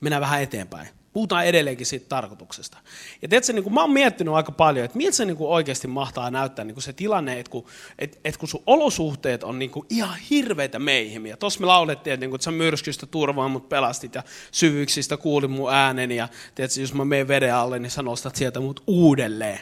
mennään 0.00 0.20
vähän 0.20 0.42
eteenpäin. 0.42 0.88
Puhutaan 1.12 1.46
edelleenkin 1.46 1.86
siitä 1.86 2.06
tarkoituksesta. 2.08 2.78
Ja 3.22 3.28
tiedätkö, 3.28 3.52
niin 3.52 3.62
kuin 3.62 3.74
mä 3.74 3.80
oon 3.80 3.92
miettinyt 3.92 4.34
aika 4.34 4.52
paljon, 4.52 4.84
että 4.84 4.96
miltä 4.96 5.16
se 5.16 5.24
niin 5.24 5.36
kuin 5.36 5.50
oikeasti 5.50 5.88
mahtaa 5.88 6.30
näyttää 6.30 6.64
niin 6.64 6.74
kuin 6.74 6.82
se 6.82 6.92
tilanne, 6.92 7.40
että 7.40 7.50
kun, 7.50 7.66
että, 7.98 8.18
että 8.24 8.40
kun 8.40 8.48
sun 8.48 8.62
olosuhteet 8.66 9.44
on 9.44 9.58
niin 9.58 9.70
kuin 9.70 9.86
ihan 9.90 10.18
hirveitä 10.30 10.78
meihin. 10.78 11.26
Ja 11.26 11.36
tuossa 11.36 11.60
me 11.60 11.66
laulettiin, 11.66 12.14
että, 12.14 12.20
niin 12.22 12.30
kuin, 12.30 12.36
että 12.36 12.44
sä 12.44 12.50
myrskystä 12.50 13.06
turvaan 13.06 13.50
mut 13.50 13.68
pelastit 13.68 14.14
ja 14.14 14.22
syvyyksistä 14.52 15.16
kuulin 15.16 15.50
mun 15.50 15.72
äänen. 15.72 16.10
Ja 16.10 16.28
tiedätkö, 16.54 16.80
jos 16.80 16.94
mä 16.94 17.04
menen 17.04 17.28
veden 17.28 17.54
alle, 17.54 17.78
niin 17.78 17.90
sä 17.90 18.02
nostat 18.02 18.36
sieltä 18.36 18.60
mut 18.60 18.82
uudelleen. 18.86 19.60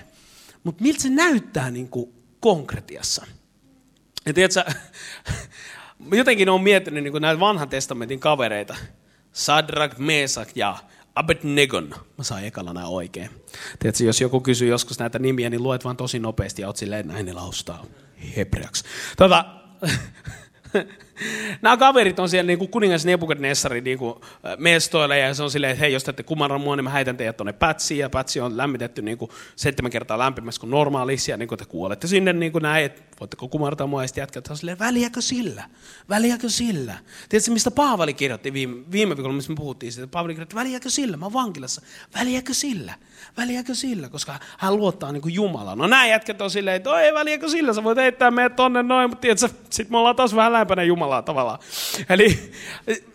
Mutta 0.65 0.83
miltä 0.83 1.03
se 1.03 1.11
näyttää 1.11 1.71
niin 1.71 1.89
kuin 1.89 2.13
konkretiassa? 2.41 3.27
Ja 4.27 4.35
tiedätkö, 4.35 4.65
jotenkin 6.13 6.49
on 6.49 6.63
miettinyt 6.63 7.05
niin 7.05 7.13
kuin 7.13 7.23
näitä 7.23 7.41
vanhan 7.41 7.69
testamentin 7.69 8.21
kavereita. 8.21 8.77
Sadrak, 9.33 9.99
Mesak 9.99 10.49
ja 10.55 10.77
Abednegon. 11.19 11.89
Mä 12.19 12.25
saan 12.25 12.45
ekalla 12.45 12.73
nämä 12.73 12.87
oikein. 12.87 13.31
Tiedätkö, 13.79 14.05
jos 14.05 14.21
joku 14.21 14.41
kysyy 14.41 14.69
joskus 14.69 14.99
näitä 14.99 15.19
nimiä, 15.19 15.51
niin 15.51 15.63
luet 15.63 15.85
vaan 15.85 15.97
tosi 15.97 16.19
nopeasti 16.19 16.63
ja 16.63 16.69
oot 16.69 16.77
silleen, 16.77 17.09
näin 17.09 17.27
ne 17.27 17.33
laustaa 17.33 17.85
hebreaksi. 18.37 18.85
Tota, 19.17 19.45
Nämä 21.63 21.77
kaverit 21.77 22.19
on 22.19 22.29
siellä 22.29 22.47
niin 22.47 22.59
kuin 22.59 22.71
kuningas 22.71 23.05
Nebukadnessari 23.07 23.81
niin 23.81 23.99
kuin 23.99 24.15
mestoilla 24.59 25.17
ja 25.17 25.35
se 25.35 25.43
on 25.43 25.51
silleen, 25.51 25.71
että 25.71 25.81
hei, 25.81 25.93
jos 25.93 26.05
te 26.05 26.11
ette 26.11 26.23
kumarra 26.23 26.59
mua, 26.59 26.77
niin 26.77 26.85
mä 26.85 26.91
heitän 26.91 27.17
teidät 27.17 27.37
tuonne 27.37 27.53
pätsiin 27.53 27.99
ja 27.99 28.11
pätsi 28.11 28.41
on 28.41 28.57
lämmitetty 28.57 29.03
niin 29.03 29.19
kuin 29.19 29.31
seitsemän 29.57 29.91
kertaa 29.91 30.19
lämpimässä 30.19 30.61
kuin 30.61 30.71
normaalissa 30.71 31.31
ja 31.31 31.37
niin 31.37 31.49
kuin 31.49 31.59
te 31.59 31.65
kuolette 31.65 32.07
sinne 32.07 32.33
niin 32.33 32.53
kuin 32.53 32.63
näin, 32.63 32.85
että 32.85 33.03
voitteko 33.21 33.49
kumartaa 33.49 33.87
mua 33.87 34.05
ja 34.05 34.09
sitten 34.09 34.25
että 34.25 34.53
on 34.53 34.57
silleen, 34.57 34.79
väliäkö 34.79 35.21
sillä? 35.21 35.65
Väliäkö 36.09 36.49
sillä? 36.49 36.95
Tiedätkö, 37.29 37.53
mistä 37.53 37.71
Paavali 37.71 38.15
kirjoitti 38.15 38.53
viime, 38.53 38.85
viime 38.93 39.17
viikolla, 39.17 39.37
missä 39.37 39.53
me 39.53 39.57
puhuttiin 39.57 39.93
siitä, 39.93 40.07
Paavali 40.07 40.35
kirjoitti, 40.35 40.57
väliäkö 40.57 40.91
sillä? 40.91 41.17
Mä 41.17 41.25
oon 41.25 41.33
vankilassa. 41.33 41.83
Väliäkö 42.19 42.55
sillä? 42.55 42.95
Väliäkö 43.37 43.75
sillä? 43.75 44.09
Koska 44.09 44.39
hän 44.59 44.77
luottaa 44.77 45.13
niin 45.13 45.23
Jumalaan. 45.27 45.79
No 45.79 45.87
nämä 45.87 46.07
jätkät 46.07 46.41
on 46.41 46.51
silleen, 46.51 46.77
että 46.77 47.01
ei 47.01 47.15
väliäkö 47.15 47.49
sillä? 47.49 47.73
Sä 47.73 47.85
voit 47.85 47.99
heittää 47.99 48.31
meidät 48.31 48.57
tonne 48.57 48.83
noin, 48.83 49.11
mutta 49.11 49.21
tiedätkö, 49.21 49.49
sit 49.71 49.91
me 49.91 49.99
ollaan 49.99 50.17
taas 50.17 50.35
vähän 50.35 50.53
lähempänä 50.53 50.83
Jumalaa 50.83 51.23
tavallaan. 51.23 51.59
Eli 52.09 52.53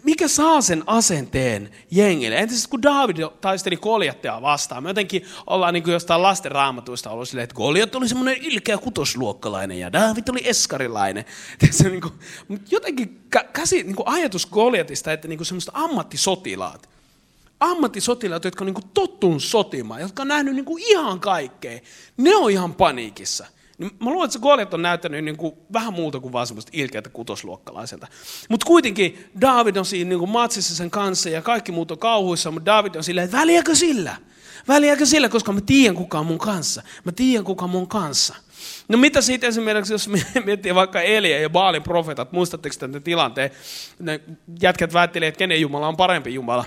mikä 0.04 0.28
saa 0.28 0.62
sen 0.62 0.84
asenteen 0.88 1.70
jengille? 1.92 2.36
Entäs 2.36 2.68
kun 2.68 2.82
David 2.82 3.18
taisteli 3.42 3.78
Koljattea 3.78 4.42
vastaan, 4.42 4.84
me 4.84 4.90
jotenkin 4.90 5.26
ollaan 5.48 5.74
niin 5.74 5.84
kuin 5.84 5.94
jostain 5.94 6.22
lasten 6.22 6.52
raamatuista 6.52 7.10
ollut 7.10 7.30
silleen, 7.30 7.44
että 7.44 7.56
Koljat 7.56 7.96
oli 7.96 8.08
semmoinen 8.08 8.38
ilkeä 8.42 8.78
kutosluokkalainen 8.78 9.80
ja 9.80 9.92
David 9.92 10.24
oli 10.30 10.42
eskarilainen. 10.44 11.26
Tiedätkö, 11.60 11.90
niin 11.90 12.02
kuin, 12.02 12.14
jotenkin 12.72 13.22
käsi, 13.54 13.84
niin 13.84 13.96
kuin 13.96 14.08
ajatus 14.08 14.46
Koljatista, 14.46 15.14
että 15.14 15.28
niin 15.28 15.38
kuin 15.38 15.48
semmoista 15.48 15.72
ammattisotilaat, 15.76 16.90
ammattisotilaat, 17.60 18.46
jotka 18.46 18.64
on 18.64 18.66
niin 18.66 18.74
kuin 18.74 18.92
tottunut 18.94 19.44
sotimaan, 19.44 20.02
jotka 20.02 20.22
on 20.22 20.28
nähnyt 20.28 20.56
niin 20.56 20.66
kuin 20.66 20.84
ihan 20.86 21.20
kaikkea, 21.20 21.80
ne 22.18 22.36
on 22.36 22.52
ihan 22.52 22.74
paniikissa. 22.74 23.48
Niin 23.78 23.92
mä 24.00 24.10
luulen, 24.10 24.26
että 24.26 24.34
se 24.34 24.40
Goliat 24.40 24.74
on 24.74 24.82
näyttänyt 24.82 25.26
niin 25.26 25.38
kuin 25.38 25.56
vähän 25.74 25.94
muuta 25.94 26.20
kuin 26.20 26.34
vaan 26.34 26.48
semmoista 26.48 26.70
ilkeätä 26.74 27.10
kutosluokkalaiselta. 27.10 28.08
Mutta 28.50 28.66
kuitenkin 28.66 29.30
David 29.42 29.76
on 29.76 29.86
siinä 29.86 30.10
niin 30.10 30.20
kuin 30.20 30.32
matsissa 30.32 30.76
sen 30.76 30.92
kanssa 30.92 31.30
ja 31.30 31.42
kaikki 31.42 31.72
muut 31.72 31.92
on 31.92 32.00
kauhuissa, 32.00 32.52
mutta 32.52 32.72
David 32.72 32.96
on 32.96 33.04
silleen, 33.04 33.26
että 33.26 33.38
väliäkö 33.38 33.76
sillä? 33.76 34.16
Väliäkö 34.68 35.06
sillä, 35.06 35.30
koska 35.30 35.54
mä 35.54 35.62
tiedän 35.62 35.96
kuka 35.96 36.20
on 36.20 36.26
mun 36.26 36.38
kanssa. 36.38 36.84
Mä 37.04 37.12
tiedän 37.12 37.44
kuka 37.44 37.66
on 37.66 37.70
mun 37.72 37.88
kanssa. 37.88 38.36
No 38.88 38.98
mitä 38.98 39.22
siitä 39.22 39.48
esimerkiksi, 39.48 39.94
jos 39.94 40.10
miettii 40.46 40.76
vaikka 40.76 41.02
Elia 41.02 41.40
ja 41.40 41.50
Baalin 41.50 41.84
profeetat, 41.84 42.32
muistatteko 42.32 42.76
tämän 42.80 43.04
tilanteen? 43.04 43.52
Ne 44.00 44.20
jätkät 44.62 44.94
väittelee, 44.94 45.28
että 45.28 45.40
kenen 45.40 45.62
Jumala 45.62 45.88
on 45.88 45.98
parempi 45.98 46.34
Jumala. 46.34 46.66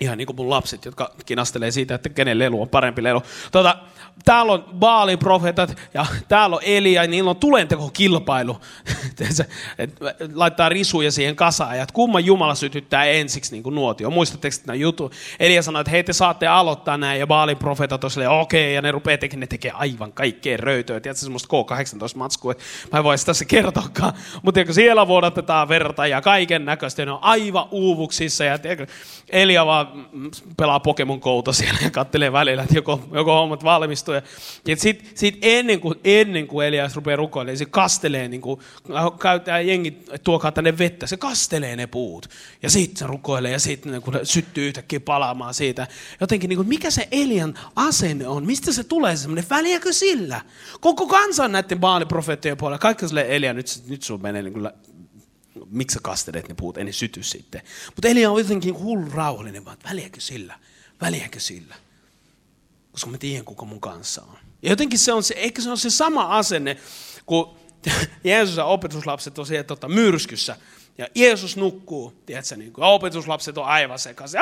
Ihan 0.00 0.18
niin 0.18 0.26
kuin 0.26 0.36
mun 0.36 0.50
lapset, 0.50 0.84
jotka 0.84 1.10
kinastelee 1.26 1.70
siitä, 1.70 1.94
että 1.94 2.08
kenen 2.08 2.38
lelu 2.38 2.62
on 2.62 2.68
parempi 2.68 3.02
lelu. 3.02 3.22
Tota, 3.52 3.78
täällä 4.24 4.52
on 4.52 4.64
baaliprofeetat 4.78 5.76
ja 5.94 6.06
täällä 6.28 6.56
on 6.56 6.62
Elia, 6.64 7.02
ja 7.02 7.08
niillä 7.08 7.30
on 7.30 7.36
tulentekokilpailu. 7.36 8.60
Laittaa 10.34 10.68
risuja 10.68 11.12
siihen 11.12 11.36
kasaan, 11.36 11.76
ja 11.76 11.82
että 11.82 11.92
kumman 11.92 12.24
Jumala 12.24 12.54
sytyttää 12.54 13.04
ensiksi 13.04 13.52
niin 13.52 13.74
nuotio. 13.74 14.10
Muistatteko 14.10 14.56
tämän 14.66 14.80
jutun? 14.80 15.10
Elia 15.40 15.62
sanoi, 15.62 15.80
että 15.80 15.90
hei 15.90 16.04
te 16.04 16.12
saatte 16.12 16.46
aloittaa 16.46 16.96
näin, 16.96 17.20
ja 17.20 17.26
baaliprofeetat 17.26 18.04
on 18.04 18.10
silleen, 18.10 18.30
okei, 18.30 18.64
okay, 18.64 18.74
ja 18.74 18.82
ne 18.82 18.90
rupeaa 18.90 19.18
tekemään, 19.18 19.40
ne 19.40 19.46
tekee 19.46 19.70
aivan 19.70 20.12
kaikkea 20.12 20.56
röytöä. 20.56 21.00
Tiedätkö 21.00 21.20
semmoista 21.20 21.48
K18-matskua, 21.48 22.52
että 22.52 22.64
mä 22.92 22.98
en 22.98 23.04
voisi 23.04 23.26
tässä 23.26 23.44
kertoakaan. 23.44 24.12
Mutta 24.42 24.60
siellä 24.72 25.06
vuodatetaan 25.06 25.68
verta 25.68 26.06
ja 26.06 26.20
kaiken 26.20 26.64
näköistä, 26.64 27.04
ne 27.04 27.12
on 27.12 27.18
aivan 27.22 27.68
uuvuksissa, 27.70 28.44
ja 28.44 28.58
tiedätkö, 28.58 28.86
Elia 29.30 29.66
vaan 29.66 29.87
pelaa 30.56 30.80
Pokemon 30.80 31.20
Kouta 31.20 31.52
siellä 31.52 31.78
ja 31.82 31.90
kattelee 31.90 32.32
välillä, 32.32 32.62
että 32.62 32.74
joko, 32.74 33.00
joko 33.12 33.32
hommat 33.32 33.64
valmistuu. 33.64 34.14
Ja, 34.14 34.22
ja 34.66 34.76
sitten 34.76 35.10
sit 35.14 35.38
ennen, 35.42 35.80
kuin, 35.80 35.94
ennen 36.04 36.46
kuin 36.46 36.66
Elias 36.66 36.96
rupeaa 36.96 37.16
rukoilemaan, 37.16 37.58
se 37.58 37.66
kastelee, 37.66 38.28
niin 38.28 38.40
kuin, 38.40 38.60
käyttää 39.20 39.60
jengi, 39.60 39.98
tuokaa 40.24 40.52
tänne 40.52 40.78
vettä, 40.78 41.06
se 41.06 41.16
kastelee 41.16 41.76
ne 41.76 41.86
puut. 41.86 42.28
Ja 42.62 42.70
sitten 42.70 42.96
se 42.96 43.06
rukoilee 43.06 43.52
ja 43.52 43.58
sitten 43.58 43.92
niin 43.92 44.02
syttyy 44.22 44.68
yhtäkkiä 44.68 45.00
palaamaan 45.00 45.54
siitä. 45.54 45.86
Jotenkin, 46.20 46.48
niin 46.48 46.56
kuin, 46.58 46.68
mikä 46.68 46.90
se 46.90 47.08
Elian 47.10 47.54
asenne 47.76 48.28
on? 48.28 48.46
Mistä 48.46 48.72
se 48.72 48.84
tulee 48.84 49.16
semmoinen? 49.16 49.44
Väliäkö 49.50 49.92
sillä? 49.92 50.40
Koko 50.80 51.06
kansan 51.06 51.52
näiden 51.52 51.80
baaliprofeettien 51.80 52.56
puolella. 52.56 52.78
Kaikki 52.78 53.08
sille 53.08 53.26
Elia, 53.28 53.52
nyt, 53.52 53.66
nyt 53.88 54.02
sun 54.02 54.22
menee 54.22 54.42
niin 54.42 54.52
kuin 54.52 54.70
miksi 55.70 55.94
sä 55.94 56.00
kastelet 56.02 56.48
ne 56.48 56.54
puut, 56.54 56.76
ei 56.76 56.84
ne 56.84 56.92
syty 56.92 57.22
sitten. 57.22 57.62
Mutta 57.86 58.08
Elia 58.08 58.30
on 58.30 58.38
jotenkin 58.38 58.78
hullu 58.78 59.10
rauhallinen, 59.10 59.64
vaan 59.64 59.76
väliäkö 59.84 60.20
sillä, 60.20 60.58
väliäkö 61.00 61.40
sillä. 61.40 61.74
Koska 62.92 63.10
mä 63.10 63.18
tiedän, 63.18 63.44
kuka 63.44 63.64
mun 63.64 63.80
kanssa 63.80 64.22
on. 64.22 64.38
Ja 64.62 64.70
jotenkin 64.70 64.98
se 64.98 65.12
on 65.12 65.22
se, 65.22 65.34
eikö 65.34 65.62
se 65.62 65.68
ole 65.68 65.76
se 65.76 65.90
sama 65.90 66.38
asenne, 66.38 66.76
kun 67.26 67.58
Jeesus 68.24 68.56
ja 68.56 68.64
opetuslapset 68.64 69.38
on 69.38 69.46
siellä 69.46 69.64
tota, 69.64 69.88
myrskyssä. 69.88 70.56
Ja 70.98 71.08
Jeesus 71.14 71.56
nukkuu, 71.56 72.22
tiedätkö, 72.26 72.56
niin 72.56 72.72
kuin, 72.72 72.84
opetuslapset 72.84 73.58
on 73.58 73.64
aivan 73.64 73.98
sekaisin. 73.98 74.40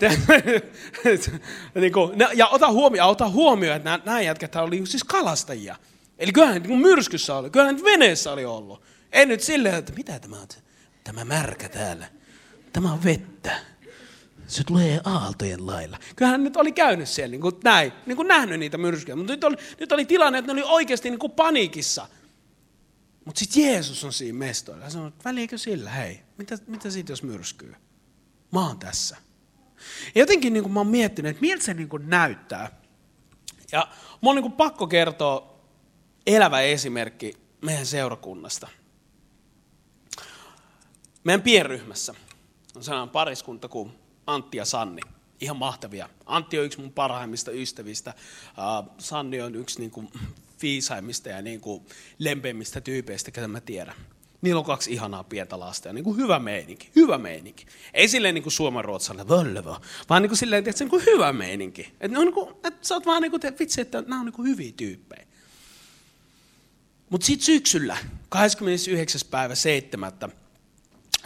niin 1.80 1.92
kuin, 1.92 2.18
ja 2.34 2.48
ota 2.48 2.70
huomioon, 2.70 3.10
ota 3.10 3.28
huomioon, 3.28 3.76
että 3.76 3.84
nämä, 3.84 4.00
nämä 4.04 4.20
jätkät 4.20 4.56
oli 4.56 4.86
siis 4.86 5.04
kalastajia. 5.04 5.76
Eli 6.18 6.32
kyllähän 6.32 6.62
niin 6.62 6.78
myrskyssä 6.78 7.34
oli, 7.34 7.50
kyllähän 7.50 7.84
veneessä 7.84 8.32
oli 8.32 8.44
ollut. 8.44 8.82
Ei 9.14 9.26
nyt 9.26 9.40
silleen, 9.40 9.74
että 9.74 9.92
mitä 9.92 10.18
tämä 10.18 10.40
on, 10.40 10.48
tämä 11.04 11.24
märkä 11.24 11.68
täällä. 11.68 12.06
Tämä 12.72 12.92
on 12.92 13.04
vettä. 13.04 13.60
Se 14.46 14.64
tulee 14.64 15.00
aaltojen 15.04 15.66
lailla. 15.66 15.98
Kyllähän 16.16 16.44
nyt 16.44 16.56
oli 16.56 16.72
käynyt 16.72 17.08
siellä 17.08 17.30
niin 17.30 17.40
kuin 17.40 17.54
näin, 17.64 17.92
niin 18.06 18.16
kuin 18.16 18.28
nähnyt 18.28 18.60
niitä 18.60 18.78
myrskyjä. 18.78 19.16
Mutta 19.16 19.32
nyt 19.32 19.44
oli, 19.44 19.56
nyt 19.80 19.92
oli 19.92 20.04
tilanne, 20.04 20.38
että 20.38 20.54
ne 20.54 20.62
oli 20.62 20.70
oikeasti 20.74 21.10
niin 21.10 21.18
kuin 21.18 21.32
paniikissa. 21.32 22.08
Mutta 23.24 23.38
sitten 23.38 23.62
Jeesus 23.62 24.04
on 24.04 24.12
siinä 24.12 24.38
mestoilla. 24.38 24.82
Hän 24.82 24.92
sanoi, 24.92 25.08
että 25.08 25.24
väliikö 25.24 25.58
sillä, 25.58 25.90
hei, 25.90 26.20
mitä, 26.38 26.58
mitä 26.66 26.90
siitä 26.90 27.12
jos 27.12 27.22
myrskyy? 27.22 27.74
Mä 28.52 28.66
oon 28.66 28.78
tässä. 28.78 29.16
Ja 30.14 30.20
jotenkin 30.20 30.52
niin 30.52 30.62
kuin 30.62 30.72
mä 30.72 30.80
oon 30.80 30.86
miettinyt, 30.86 31.30
että 31.30 31.40
miltä 31.40 31.64
se 31.64 31.74
niin 31.74 31.88
kuin 31.88 32.10
näyttää. 32.10 32.80
Ja 33.72 33.88
mä 34.22 34.30
on 34.30 34.36
niin 34.36 34.42
kuin 34.42 34.52
pakko 34.52 34.86
kertoa 34.86 35.60
elävä 36.26 36.60
esimerkki 36.60 37.36
meidän 37.60 37.86
seurakunnasta– 37.86 38.68
meidän 41.24 41.42
pienryhmässä 41.42 42.14
on 42.76 42.84
sellainen 42.84 43.12
pariskunta 43.12 43.68
kuin 43.68 43.92
Antti 44.26 44.56
ja 44.56 44.64
Sanni. 44.64 45.00
Ihan 45.40 45.56
mahtavia. 45.56 46.08
Antti 46.26 46.58
on 46.58 46.64
yksi 46.64 46.80
mun 46.80 46.92
parhaimmista 46.92 47.50
ystävistä. 47.50 48.14
Sanni 48.98 49.40
on 49.40 49.54
yksi 49.54 49.78
niin 49.78 49.90
kuin, 49.90 50.08
viisaimmista 50.62 51.28
ja 51.28 51.42
niin 51.42 51.60
kuin, 51.60 51.86
lempeimmistä 52.18 52.80
tyypeistä, 52.80 53.30
ketä 53.30 53.48
mä 53.48 53.60
tiedän. 53.60 53.94
Niillä 54.42 54.58
on 54.58 54.64
kaksi 54.64 54.92
ihanaa 54.92 55.24
pientä 55.24 55.60
lasta 55.60 55.88
ja 55.88 55.94
niin 55.94 56.04
kuin 56.04 56.16
hyvä 56.16 56.38
meininki, 56.38 56.90
hyvä 56.96 57.18
meininki. 57.18 57.66
Ei 57.94 58.08
silleen 58.08 58.34
niin 58.34 58.42
kuin 58.42 58.52
suomen 58.52 58.84
ruotsalainen, 58.84 59.28
völvö, 59.28 59.74
vaan 60.10 60.22
niin 60.22 60.30
kuin 60.30 60.38
silleen, 60.38 60.68
että 60.68 60.78
se 60.78 60.84
on 60.84 60.90
niin 60.90 61.06
hyvä 61.06 61.32
meininki. 61.32 61.94
Että, 62.00 62.18
on 62.18 62.24
niin 62.24 62.34
kuin, 62.34 62.50
että 62.50 62.72
sä 62.82 62.94
oot 62.94 63.06
vaan 63.06 63.22
niin 63.22 63.30
kuin, 63.30 63.46
että 63.46 63.58
vitsi, 63.58 63.80
että 63.80 64.02
nämä 64.02 64.18
on 64.20 64.26
niin 64.26 64.32
kuin 64.32 64.48
hyviä 64.48 64.72
tyyppejä. 64.76 65.26
Mutta 67.10 67.26
sitten 67.26 67.46
syksyllä, 67.46 67.96
29. 68.28 69.20
päivä 69.30 69.54
7 69.54 70.12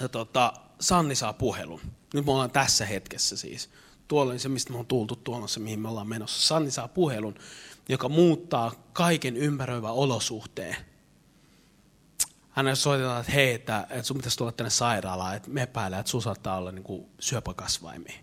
ja 0.01 0.09
tota, 0.09 0.53
Sanni 0.81 1.15
saa 1.15 1.33
puhelun. 1.33 1.81
Nyt 2.15 2.25
me 2.25 2.33
ollaan 2.33 2.51
tässä 2.51 2.87
hetkessä 2.87 3.37
siis. 3.37 3.71
Tuolla 4.09 4.33
on 4.33 4.39
se, 4.39 4.49
mistä 4.49 4.73
me 4.73 4.79
on 4.79 4.87
tultu 4.87 5.17
tuolla, 5.17 5.47
mihin 5.59 5.81
me 5.81 5.89
ollaan 5.89 6.09
menossa. 6.09 6.47
Sanni 6.47 6.71
saa 6.71 6.89
puhelun, 6.89 7.35
joka 7.89 8.09
muuttaa 8.09 8.73
kaiken 8.93 9.37
ympäröivän 9.37 9.93
olosuhteen. 9.93 10.77
Hänelle 12.51 12.77
soitetaan, 12.77 13.21
että 13.21 13.33
hei, 13.33 13.55
että, 13.55 13.87
että 13.91 14.03
sun 14.03 14.17
pitäisi 14.17 14.39
tulla 14.39 14.53
tänne 14.53 14.71
sairaalaan, 14.71 15.37
että 15.37 15.51
me 15.51 15.63
epäillään, 15.63 16.01
että 16.01 16.11
sun 16.11 16.23
saattaa 16.23 16.59
olla 16.59 16.73
niin 16.73 16.83
kuin 16.83 17.07
syöpäkasvaimia. 17.21 18.19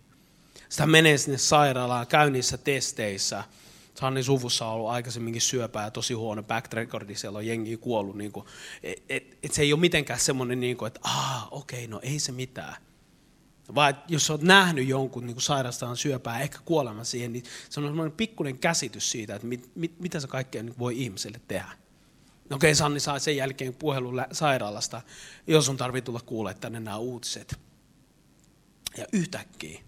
Sitä 0.70 0.86
menee 0.86 1.18
sinne 1.18 1.38
sairaalaan, 1.38 2.08
käy 2.08 2.30
niissä 2.30 2.58
testeissä– 2.58 3.44
Sanni 3.96 4.24
suvussa 4.24 4.66
on 4.66 4.74
ollut 4.74 4.90
aikaisemminkin 4.90 5.42
syöpää 5.42 5.84
ja 5.84 5.92
tosi 5.92 6.14
huono 6.14 6.44
back 6.44 6.74
recordi, 6.74 7.16
siellä 7.16 7.38
on 7.38 7.48
jengi 7.48 7.78
kuollut. 7.78 8.16
Niin 8.16 8.32
kuin, 8.32 8.46
et, 8.84 9.04
et, 9.10 9.35
et 9.46 9.54
se 9.54 9.62
ei 9.62 9.74
ole 9.74 9.80
mitenkään 9.80 10.20
semmoinen, 10.20 10.60
niin 10.60 10.78
kuin, 10.78 10.88
että 10.88 11.00
ah, 11.04 11.48
okei, 11.52 11.88
no 11.88 12.00
ei 12.04 12.20
se 12.20 12.32
mitään. 12.32 12.76
Vai 13.76 13.96
jos 14.08 14.30
olet 14.30 14.42
nähnyt 14.42 14.88
jonkun 14.88 15.26
niin 15.26 15.42
sairastaan 15.42 15.98
syöpää, 15.98 16.40
ehkä 16.40 16.60
kuolema 16.66 17.04
siihen, 17.04 17.34
niin 17.34 17.44
se 17.70 17.80
on 17.80 17.88
sellainen 17.88 18.18
pikkuinen 18.18 18.60
käsitys 18.60 19.12
siitä, 19.12 19.36
että 19.36 19.48
mit, 19.48 19.72
mit, 19.76 20.00
mitä 20.00 20.20
se 20.20 20.28
kaikkea 20.28 20.64
niin 20.64 20.80
voi 20.80 21.02
ihmiselle 21.04 21.42
tehdä. 21.48 21.72
No 22.50 22.56
okei, 22.56 22.76
Sanni 22.76 23.00
saa 23.00 23.20
sen 23.20 23.38
jälkeen 23.38 23.74
puhelun 23.74 24.26
sairaalasta, 24.32 25.02
jos 25.48 25.70
on 25.70 25.78
tarvitse 25.78 26.06
tulla 26.06 26.22
kuulemaan 26.26 26.62
tänne 26.62 26.80
nämä 26.80 26.98
uutiset. 26.98 27.60
Ja 28.98 29.08
yhtäkkiä, 29.14 29.82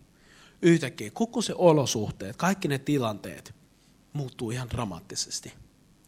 yhtäkkiä 0.61 1.11
koko 1.11 1.41
se 1.41 1.53
olosuhteet, 1.55 2.35
kaikki 2.35 2.67
ne 2.67 2.79
tilanteet 2.79 3.55
muuttuu 4.13 4.51
ihan 4.51 4.69
dramaattisesti. 4.69 5.53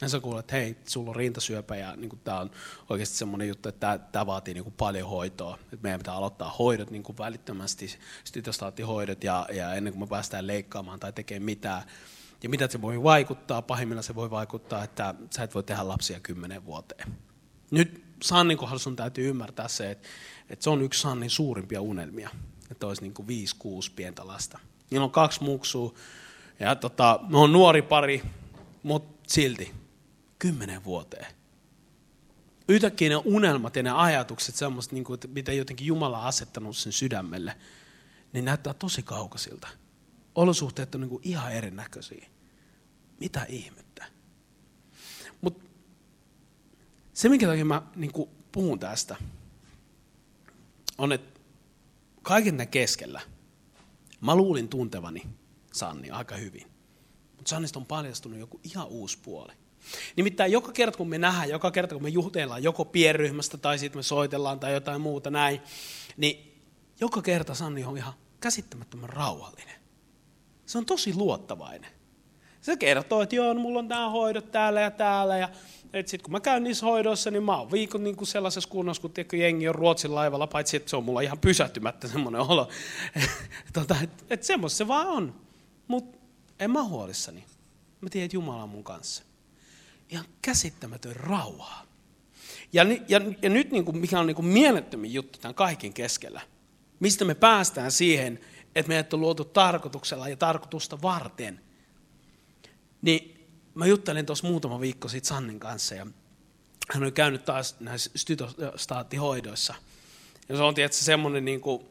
Ja 0.01 0.10
sä 0.10 0.20
kuulet, 0.20 0.39
että 0.39 0.56
hei, 0.56 0.77
sulla 0.86 1.10
on 1.10 1.15
rintasyöpä 1.15 1.75
ja 1.75 1.96
niin 1.96 2.20
tämä 2.24 2.39
on 2.39 2.51
oikeasti 2.89 3.18
semmoinen 3.18 3.48
juttu, 3.48 3.70
että 3.70 4.00
tämä, 4.12 4.25
vaatii 4.25 4.53
niin 4.53 4.63
kuin 4.63 4.74
paljon 4.77 5.10
hoitoa. 5.10 5.58
Että 5.63 5.84
meidän 5.84 6.00
pitää 6.00 6.13
aloittaa 6.13 6.56
hoidot 6.60 6.91
niin 6.91 7.03
kuin 7.03 7.18
välittömästi, 7.18 8.00
stytostaattihoidot 8.24 9.24
ja, 9.24 9.48
ja 9.53 9.74
ennen 9.74 9.94
kuin 9.94 10.03
me 10.03 10.08
päästään 10.08 10.48
leikkaamaan 10.48 11.00
tai 11.00 11.13
tekemään 11.13 11.44
mitään. 11.44 11.84
Ja 12.44 12.50
mitä 12.50 12.68
se 12.68 12.82
voi 12.82 13.03
vaikuttaa? 13.03 13.62
Pahimmillaan 13.62 14.03
se 14.03 14.15
voi 14.15 14.29
vaikuttaa, 14.29 14.84
että 14.84 15.15
sä 15.36 15.44
et 15.44 15.56
voi 15.56 15.63
tehdä 15.63 15.88
lapsia 15.88 16.20
kymmenen 16.20 16.65
vuoteen. 16.65 17.18
Nyt 17.72 18.03
Sannin 18.24 18.58
kohdalla 18.58 18.79
sun 18.79 18.96
täytyy 18.96 19.29
ymmärtää 19.29 19.68
se, 19.68 19.91
että, 19.91 20.08
että 20.50 20.63
se 20.63 20.70
on 20.70 20.82
yksi 20.82 21.01
Sannin 21.01 21.29
suurimpia 21.29 21.82
unelmia. 21.82 22.29
Että 22.72 22.88
olisi 22.88 23.01
niin 23.01 23.13
kuin 23.13 23.27
viisi, 23.27 23.56
kuusi 23.60 23.91
pientä 23.91 24.27
lasta. 24.27 24.60
Niillä 24.89 25.03
on 25.03 25.12
kaksi 25.12 25.44
muksua 25.44 25.94
ja 26.60 26.75
tota, 26.75 27.20
me 27.27 27.38
on 27.38 27.51
nuori 27.51 27.82
pari, 27.82 28.24
mutta 28.84 29.20
silti 29.27 29.74
kymmenen 30.39 30.84
vuoteen. 30.84 31.27
Yhtäkkiä 32.67 33.10
ne 33.10 33.15
unelmat 33.15 33.75
ja 33.75 33.84
ne 33.84 33.91
ajatukset, 33.91 34.55
semmoista, 34.55 34.96
niin 34.96 35.03
kuin, 35.03 35.19
mitä 35.27 35.53
jotenkin 35.53 35.88
Jumala 35.88 36.19
on 36.19 36.25
asettanut 36.25 36.77
sen 36.77 36.93
sydämelle, 36.93 37.58
niin 38.34 38.46
näyttää 38.46 38.74
tosi 38.74 39.03
kaukaisilta. 39.03 39.67
Olosuhteet 40.36 40.96
on 40.96 41.01
niin 41.01 41.10
kuin 41.10 41.22
ihan 41.24 41.53
erinäköisiä. 41.53 42.27
Mitä 43.19 43.46
ihmettä? 43.50 44.05
Mutta 45.41 45.65
se, 47.13 47.29
minkä 47.29 47.48
takia 47.48 47.65
mä 47.65 47.81
niin 47.96 48.13
kuin 48.13 48.29
puhun 48.51 48.79
tästä, 48.79 49.15
on, 50.98 51.12
että 51.12 51.39
kaiken 52.22 52.53
tämän 52.53 52.67
keskellä 52.67 53.22
mä 54.22 54.36
luulin 54.36 54.69
tuntevani 54.69 55.27
Sanni 55.74 56.10
aika 56.10 56.36
hyvin. 56.36 56.72
Mutta 57.38 57.50
Sannista 57.50 57.79
on 57.79 57.86
paljastunut 57.86 58.39
joku 58.39 58.60
ihan 58.63 58.88
uusi 58.88 59.17
puoli. 59.17 59.53
Nimittäin 60.15 60.51
joka 60.51 60.71
kerta, 60.71 60.98
kun 60.98 61.09
me 61.09 61.17
nähdään, 61.17 61.50
joka 61.50 61.71
kerta, 61.71 61.95
kun 61.95 62.03
me 62.03 62.09
jutellaan 62.09 62.63
joko 62.63 62.86
pienryhmästä 62.86 63.57
tai 63.57 63.79
sitten 63.79 64.00
me 64.00 64.03
soitellaan 64.03 64.59
tai 64.59 64.74
jotain 64.74 65.01
muuta 65.01 65.29
näin, 65.29 65.62
niin 66.17 66.62
joka 67.00 67.21
kerta 67.21 67.55
Sanni 67.55 67.83
on 67.83 67.98
ihan 67.98 68.13
käsittämättömän 68.39 69.09
rauhallinen. 69.09 69.75
Se 70.65 70.77
on 70.77 70.86
tosi 70.86 71.13
luottavainen. 71.13 71.91
Se 72.62 72.77
kertoo, 72.77 73.21
että 73.21 73.36
joo, 73.36 73.53
no, 73.53 73.59
mulla 73.59 73.79
on 73.79 73.88
tämä 73.88 74.09
hoidot 74.09 74.51
täällä 74.51 74.81
ja 74.81 74.91
täällä. 74.91 75.38
Ja 75.38 75.50
sitten 75.93 76.24
kun 76.24 76.31
mä 76.31 76.39
käyn 76.39 76.63
niissä 76.63 76.86
hoidoissa, 76.86 77.31
niin 77.31 77.43
mä 77.43 77.57
oon 77.57 77.71
viikon 77.71 78.03
niin 78.03 78.15
kuin 78.15 78.27
sellaisessa 78.27 78.69
kunnossa, 78.69 79.01
kun 79.01 79.12
tiedätkö, 79.12 79.38
jengi 79.38 79.67
on 79.67 79.75
Ruotsin 79.75 80.15
laivalla, 80.15 80.48
paitsi 80.48 80.77
että 80.77 80.89
se 80.89 80.95
on 80.95 81.03
mulla 81.03 81.21
ihan 81.21 81.39
pysähtymättä 81.39 82.07
semmoinen 82.07 82.41
olo. 82.41 82.69
tota, 83.74 83.95
että 84.03 84.24
et 84.29 84.43
semmoista 84.43 84.77
se 84.77 84.88
vaan 84.88 85.07
on. 85.07 85.36
Mutta 85.88 86.17
en 86.59 86.71
mä 86.71 86.83
huolissani. 86.83 87.43
Mä 88.01 88.09
tiedän, 88.09 88.25
että 88.25 88.36
Jumala 88.36 88.63
on 88.63 88.69
mun 88.69 88.83
kanssa 88.83 89.24
ihan 90.10 90.25
käsittämätön 90.42 91.16
rauha. 91.16 91.86
Ja, 92.74 92.84
ja, 92.84 93.22
ja 93.42 93.50
nyt 93.50 93.72
niin 93.72 93.86
kuin, 93.86 93.98
mikä 93.98 94.20
on 94.20 94.28
niin 94.28 94.36
kuin 94.36 94.46
mielettömin 94.46 95.13
juttu 95.13 95.39
tämän 95.39 95.56
kaiken 95.56 95.94
keskellä, 95.94 96.42
mistä 97.00 97.25
me 97.25 97.36
päästään 97.36 97.92
siihen, 97.92 98.39
että 98.75 98.88
meidät 98.88 99.13
on 99.13 99.22
luotu 99.22 99.46
tarkoituksella 99.46 100.30
ja 100.30 100.38
tarkoitusta 100.38 101.01
varten. 101.01 101.60
Niin 103.01 103.48
mä 103.75 103.86
juttelin 103.86 104.25
tuossa 104.25 104.48
muutama 104.48 104.80
viikko 104.80 105.08
sitten 105.08 105.30
Sannin 105.30 105.60
kanssa 105.60 105.96
ja 105.96 106.08
hän 106.94 107.04
oli 107.04 107.12
käynyt 107.12 107.46
taas 107.46 107.75
näissä 107.80 108.12
stytostaattihoidoissa. 108.16 109.75
Ja 110.50 110.58
se 110.58 110.63
on 110.63 110.75
tietysti 110.75 111.06
semmoinen 111.06 111.46
niin 111.46 111.62
kuin, 111.62 111.86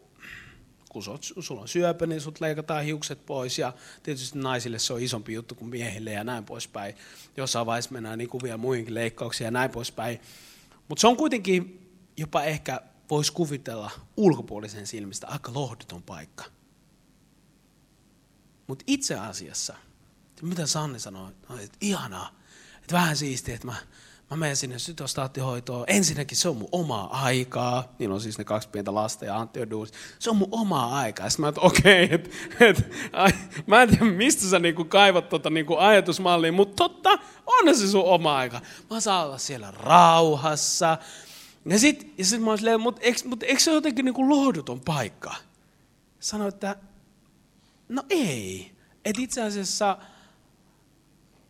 kun 0.88 1.02
sulla 1.40 1.60
on 1.60 1.68
syöpä, 1.68 2.06
niin 2.06 2.20
sut 2.20 2.40
leikataan 2.40 2.84
hiukset 2.84 3.26
pois 3.26 3.58
ja 3.58 3.72
tietysti 4.02 4.38
naisille 4.38 4.78
se 4.78 4.92
on 4.92 5.02
isompi 5.02 5.32
juttu 5.32 5.54
kuin 5.54 5.68
miehille 5.68 6.12
ja 6.12 6.24
näin 6.24 6.44
poispäin. 6.44 6.94
Jossain 7.36 7.66
vaiheessa 7.66 7.92
mennään 7.92 8.18
niin 8.18 8.30
kuin 8.30 8.42
vielä 8.42 8.56
muihinkin 8.56 8.94
leikkauksiin 8.94 9.44
ja 9.44 9.50
näin 9.50 9.70
poispäin. 9.70 10.20
Mutta 10.88 11.00
se 11.00 11.06
on 11.06 11.16
kuitenkin 11.16 11.90
jopa 12.16 12.42
ehkä 12.42 12.80
voisi 13.10 13.32
kuvitella 13.32 13.90
ulkopuolisen 14.16 14.86
silmistä 14.86 15.26
aika 15.26 15.54
lohduton 15.54 16.02
paikka. 16.02 16.44
Mutta 18.66 18.84
itse 18.86 19.14
asiassa, 19.14 19.74
mitä 20.42 20.66
Sanni 20.66 21.00
sanoi, 21.00 21.32
että 21.60 21.78
ihanaa, 21.80 22.38
että 22.80 22.92
vähän 22.92 23.16
siistiä, 23.16 23.54
että 23.54 23.66
mä 23.66 23.76
Mä 24.30 24.36
menen 24.36 24.56
sinne 24.56 24.78
sytostaattihoitoon. 24.78 25.84
Ensinnäkin 25.86 26.36
se 26.36 26.48
on 26.48 26.56
mun 26.56 26.68
omaa 26.72 27.24
aikaa. 27.24 27.94
Niillä 27.98 28.14
on 28.14 28.20
siis 28.20 28.38
ne 28.38 28.44
kaksi 28.44 28.68
pientä 28.68 28.94
lasta 28.94 29.24
ja 29.24 29.36
Antti 29.36 29.60
on 29.60 29.70
duus. 29.70 29.92
Se 30.18 30.30
on 30.30 30.36
mun 30.36 30.48
omaa 30.50 30.98
aikaa. 30.98 31.30
Sitten 31.30 31.42
mä 31.42 31.48
että 31.48 31.60
okei, 31.60 32.04
okay, 32.04 32.14
et, 32.14 32.30
et, 32.60 32.90
mä 33.66 33.82
en 33.82 33.88
tiedä 33.88 34.04
mistä 34.04 34.46
sä 34.46 34.58
niinku 34.58 34.84
kaivat 34.84 35.28
tota 35.28 35.50
niinku 35.50 35.76
ajatusmallia, 35.76 36.52
mutta 36.52 36.76
totta, 36.76 37.18
on 37.46 37.76
se 37.76 37.88
sun 37.88 38.04
oma 38.04 38.36
aika. 38.36 38.60
Mä 38.90 39.00
saan 39.00 39.26
olla 39.26 39.38
siellä 39.38 39.70
rauhassa. 39.70 40.98
Ja 41.66 41.78
sit, 41.78 42.14
ja 42.18 42.24
sit 42.24 42.42
mä 42.42 42.50
oon 42.50 42.58
silleen, 42.58 42.80
mutta 42.80 43.02
eikö, 43.02 43.20
mut 43.24 43.42
eikö 43.42 43.60
se 43.60 43.70
ole 43.70 43.76
jotenkin 43.76 44.04
niinku 44.04 44.28
lohduton 44.28 44.80
paikka? 44.80 45.34
Sanoin, 46.20 46.48
että 46.48 46.76
no 47.88 48.02
ei. 48.10 48.72
Että 49.04 49.22
itse 49.22 49.42
asiassa 49.42 49.98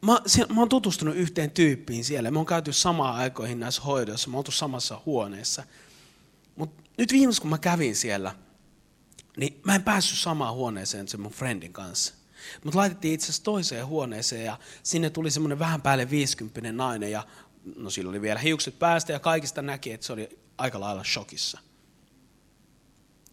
mä, 0.01 0.21
mä 0.55 0.61
oon 0.61 0.69
tutustunut 0.69 1.17
yhteen 1.17 1.51
tyyppiin 1.51 2.05
siellä. 2.05 2.31
Me 2.31 2.39
on 2.39 2.47
käyty 2.47 2.73
samaan 2.73 3.15
aikoihin 3.15 3.61
näissä 3.61 3.83
hoidoissa. 3.83 4.31
Me 4.31 4.37
oltu 4.37 4.51
samassa 4.51 5.01
huoneessa. 5.07 5.65
Mutta 6.57 6.83
nyt 6.99 7.13
viimeis 7.13 7.41
kun 7.41 7.51
mä 7.51 7.59
kävin 7.59 7.97
siellä, 7.97 8.35
niin 9.37 9.61
mä 9.65 9.75
en 9.75 9.83
päässyt 9.83 10.19
samaan 10.19 10.55
huoneeseen 10.55 11.09
sen 11.09 11.21
mun 11.21 11.33
friendin 11.33 11.73
kanssa. 11.73 12.15
Mutta 12.65 12.79
laitettiin 12.79 13.15
itse 13.15 13.25
asiassa 13.25 13.45
toiseen 13.45 13.87
huoneeseen 13.87 14.45
ja 14.45 14.59
sinne 14.83 15.11
tuli 15.11 15.31
semmoinen 15.31 15.59
vähän 15.59 15.83
päälle 15.83 16.11
50 16.11 16.73
nainen 16.73 17.11
ja 17.11 17.27
no 17.77 17.91
sillä 17.91 18.11
oli 18.11 18.23
vielä 18.23 18.41
hiukset 18.41 18.79
päästä 18.79 19.13
ja 19.13 19.21
kaikista 19.21 19.63
näki, 19.63 19.93
että 19.93 20.07
se 20.07 20.13
oli 20.13 20.39
aika 20.59 20.81
lailla 20.81 21.05
shokissa. 21.05 21.59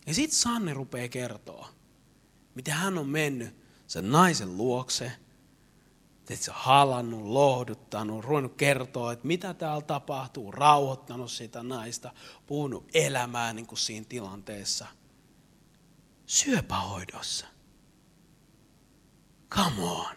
Ja 0.07 0.13
sitten 0.13 0.39
Sanne 0.39 0.73
rupeaa 0.73 1.07
kertoa, 1.07 1.69
miten 2.55 2.73
hän 2.73 2.97
on 2.97 3.09
mennyt 3.09 3.55
sen 3.87 4.11
naisen 4.11 4.57
luokse– 4.57 5.11
se 6.33 6.51
halannut, 6.55 7.25
lohduttanut, 7.25 8.25
ruvennut 8.25 8.55
kertoa, 8.55 9.13
että 9.13 9.27
mitä 9.27 9.53
täällä 9.53 9.81
tapahtuu, 9.81 10.51
rauhoittanut 10.51 11.31
sitä 11.31 11.63
naista, 11.63 12.11
puhunut 12.47 12.89
elämää 12.93 13.53
niin 13.53 13.67
kuin 13.67 13.79
siinä 13.79 14.05
tilanteessa. 14.09 14.87
Syöpähoidossa. 16.25 17.47
Come 19.49 19.81
on. 19.81 20.15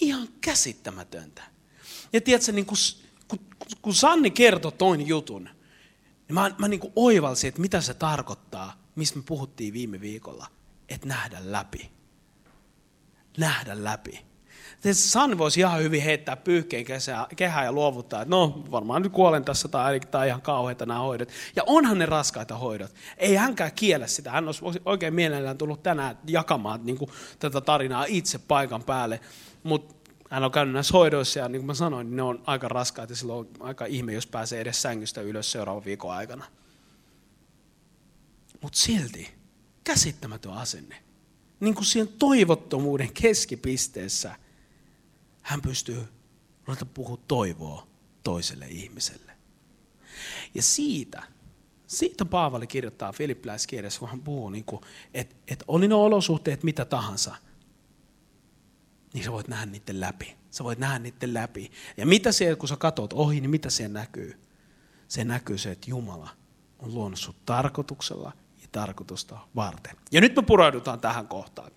Ihan 0.00 0.28
käsittämätöntä. 0.40 1.42
Ja 2.12 2.20
tiedätkö, 2.20 2.52
niin 2.52 2.66
kun, 2.66 2.76
kun, 3.28 3.38
kun 3.82 3.94
Sanni 3.94 4.30
kertoi 4.30 4.72
toin 4.72 5.06
jutun, 5.06 5.44
niin 6.28 6.34
mä, 6.34 6.50
mä 6.58 6.68
niin 6.68 6.80
oivalsin, 6.96 7.48
että 7.48 7.60
mitä 7.60 7.80
se 7.80 7.94
tarkoittaa, 7.94 8.80
mistä 8.94 9.18
me 9.18 9.24
puhuttiin 9.26 9.72
viime 9.72 10.00
viikolla, 10.00 10.46
että 10.88 11.08
nähdä 11.08 11.38
läpi. 11.40 11.90
Nähdä 13.38 13.84
läpi. 13.84 14.26
San 14.92 15.38
voisi 15.38 15.60
ihan 15.60 15.82
hyvin 15.82 16.02
heittää 16.02 16.36
pyyhkeen 16.36 16.84
kehää 17.36 17.64
ja 17.64 17.72
luovuttaa, 17.72 18.22
että 18.22 18.30
no 18.30 18.64
varmaan 18.70 19.02
nyt 19.02 19.12
kuolen 19.12 19.44
tässä 19.44 19.68
tai 19.68 20.00
tämä 20.00 20.24
ihan 20.24 20.42
kauheita 20.42 20.86
nämä 20.86 21.00
hoidot. 21.00 21.28
Ja 21.56 21.62
onhan 21.66 21.98
ne 21.98 22.06
raskaita 22.06 22.56
hoidot. 22.56 22.94
Ei 23.16 23.34
hänkään 23.34 23.72
kiellä 23.72 24.06
sitä. 24.06 24.30
Hän 24.30 24.46
olisi 24.46 24.64
oikein 24.84 25.14
mielellään 25.14 25.58
tullut 25.58 25.82
tänään 25.82 26.18
jakamaan 26.26 26.86
niin 26.86 26.98
kuin, 26.98 27.10
tätä 27.38 27.60
tarinaa 27.60 28.04
itse 28.08 28.38
paikan 28.38 28.82
päälle. 28.82 29.20
Mutta 29.62 30.10
hän 30.30 30.44
on 30.44 30.52
käynyt 30.52 30.74
näissä 30.74 30.92
hoidoissa 30.92 31.38
ja 31.38 31.48
niin 31.48 31.60
kuin 31.60 31.66
mä 31.66 31.74
sanoin, 31.74 32.06
niin 32.06 32.16
ne 32.16 32.22
on 32.22 32.42
aika 32.46 32.68
raskaita 32.68 33.12
ja 33.12 33.16
silloin 33.16 33.48
on 33.60 33.66
aika 33.66 33.84
ihme, 33.84 34.12
jos 34.12 34.26
pääsee 34.26 34.60
edes 34.60 34.82
sängystä 34.82 35.20
ylös 35.20 35.52
seuraavan 35.52 35.84
viikon 35.84 36.12
aikana. 36.12 36.44
Mutta 38.60 38.78
silti 38.78 39.34
käsittämätön 39.84 40.52
asenne. 40.52 40.96
Niin 41.60 41.74
kuin 41.74 41.84
siihen 41.84 42.08
toivottomuuden 42.18 43.12
keskipisteessä– 43.12 44.36
hän 45.46 45.62
pystyy 45.62 46.08
ruveta 46.64 46.86
puhua 46.86 47.18
toivoa 47.28 47.86
toiselle 48.22 48.66
ihmiselle. 48.68 49.32
Ja 50.54 50.62
siitä, 50.62 51.22
siitä 51.86 52.24
Paavali 52.24 52.66
kirjoittaa 52.66 53.12
Filippiläiskirjassa, 53.12 54.00
kun 54.00 54.08
hän 54.08 54.20
puhuu, 54.20 54.50
niin 54.50 54.64
kuin, 54.64 54.82
että, 55.14 55.36
että 55.48 55.64
oli 55.68 55.88
ne 55.88 55.94
olosuhteet 55.94 56.62
mitä 56.62 56.84
tahansa, 56.84 57.34
niin 59.14 59.24
sä 59.24 59.32
voit 59.32 59.48
nähdä 59.48 59.66
niiden 59.66 60.00
läpi. 60.00 60.36
Sä 60.50 60.64
voit 60.64 60.78
nähdä 60.78 60.98
niiden 60.98 61.34
läpi. 61.34 61.70
Ja 61.96 62.06
mitä 62.06 62.32
se, 62.32 62.56
kun 62.56 62.68
sä 62.68 62.76
katsot 62.76 63.12
ohi, 63.12 63.40
niin 63.40 63.50
mitä 63.50 63.70
siellä 63.70 64.00
näkyy? 64.00 64.40
Se 65.08 65.24
näkyy 65.24 65.58
se, 65.58 65.70
että 65.70 65.90
Jumala 65.90 66.28
on 66.78 66.94
luonut 66.94 67.18
sut 67.18 67.36
tarkoituksella 67.46 68.32
ja 68.62 68.68
tarkoitusta 68.72 69.38
varten. 69.56 69.96
Ja 70.12 70.20
nyt 70.20 70.36
me 70.36 70.42
pureudutaan 70.42 71.00
tähän 71.00 71.28
kohtaan. 71.28 71.70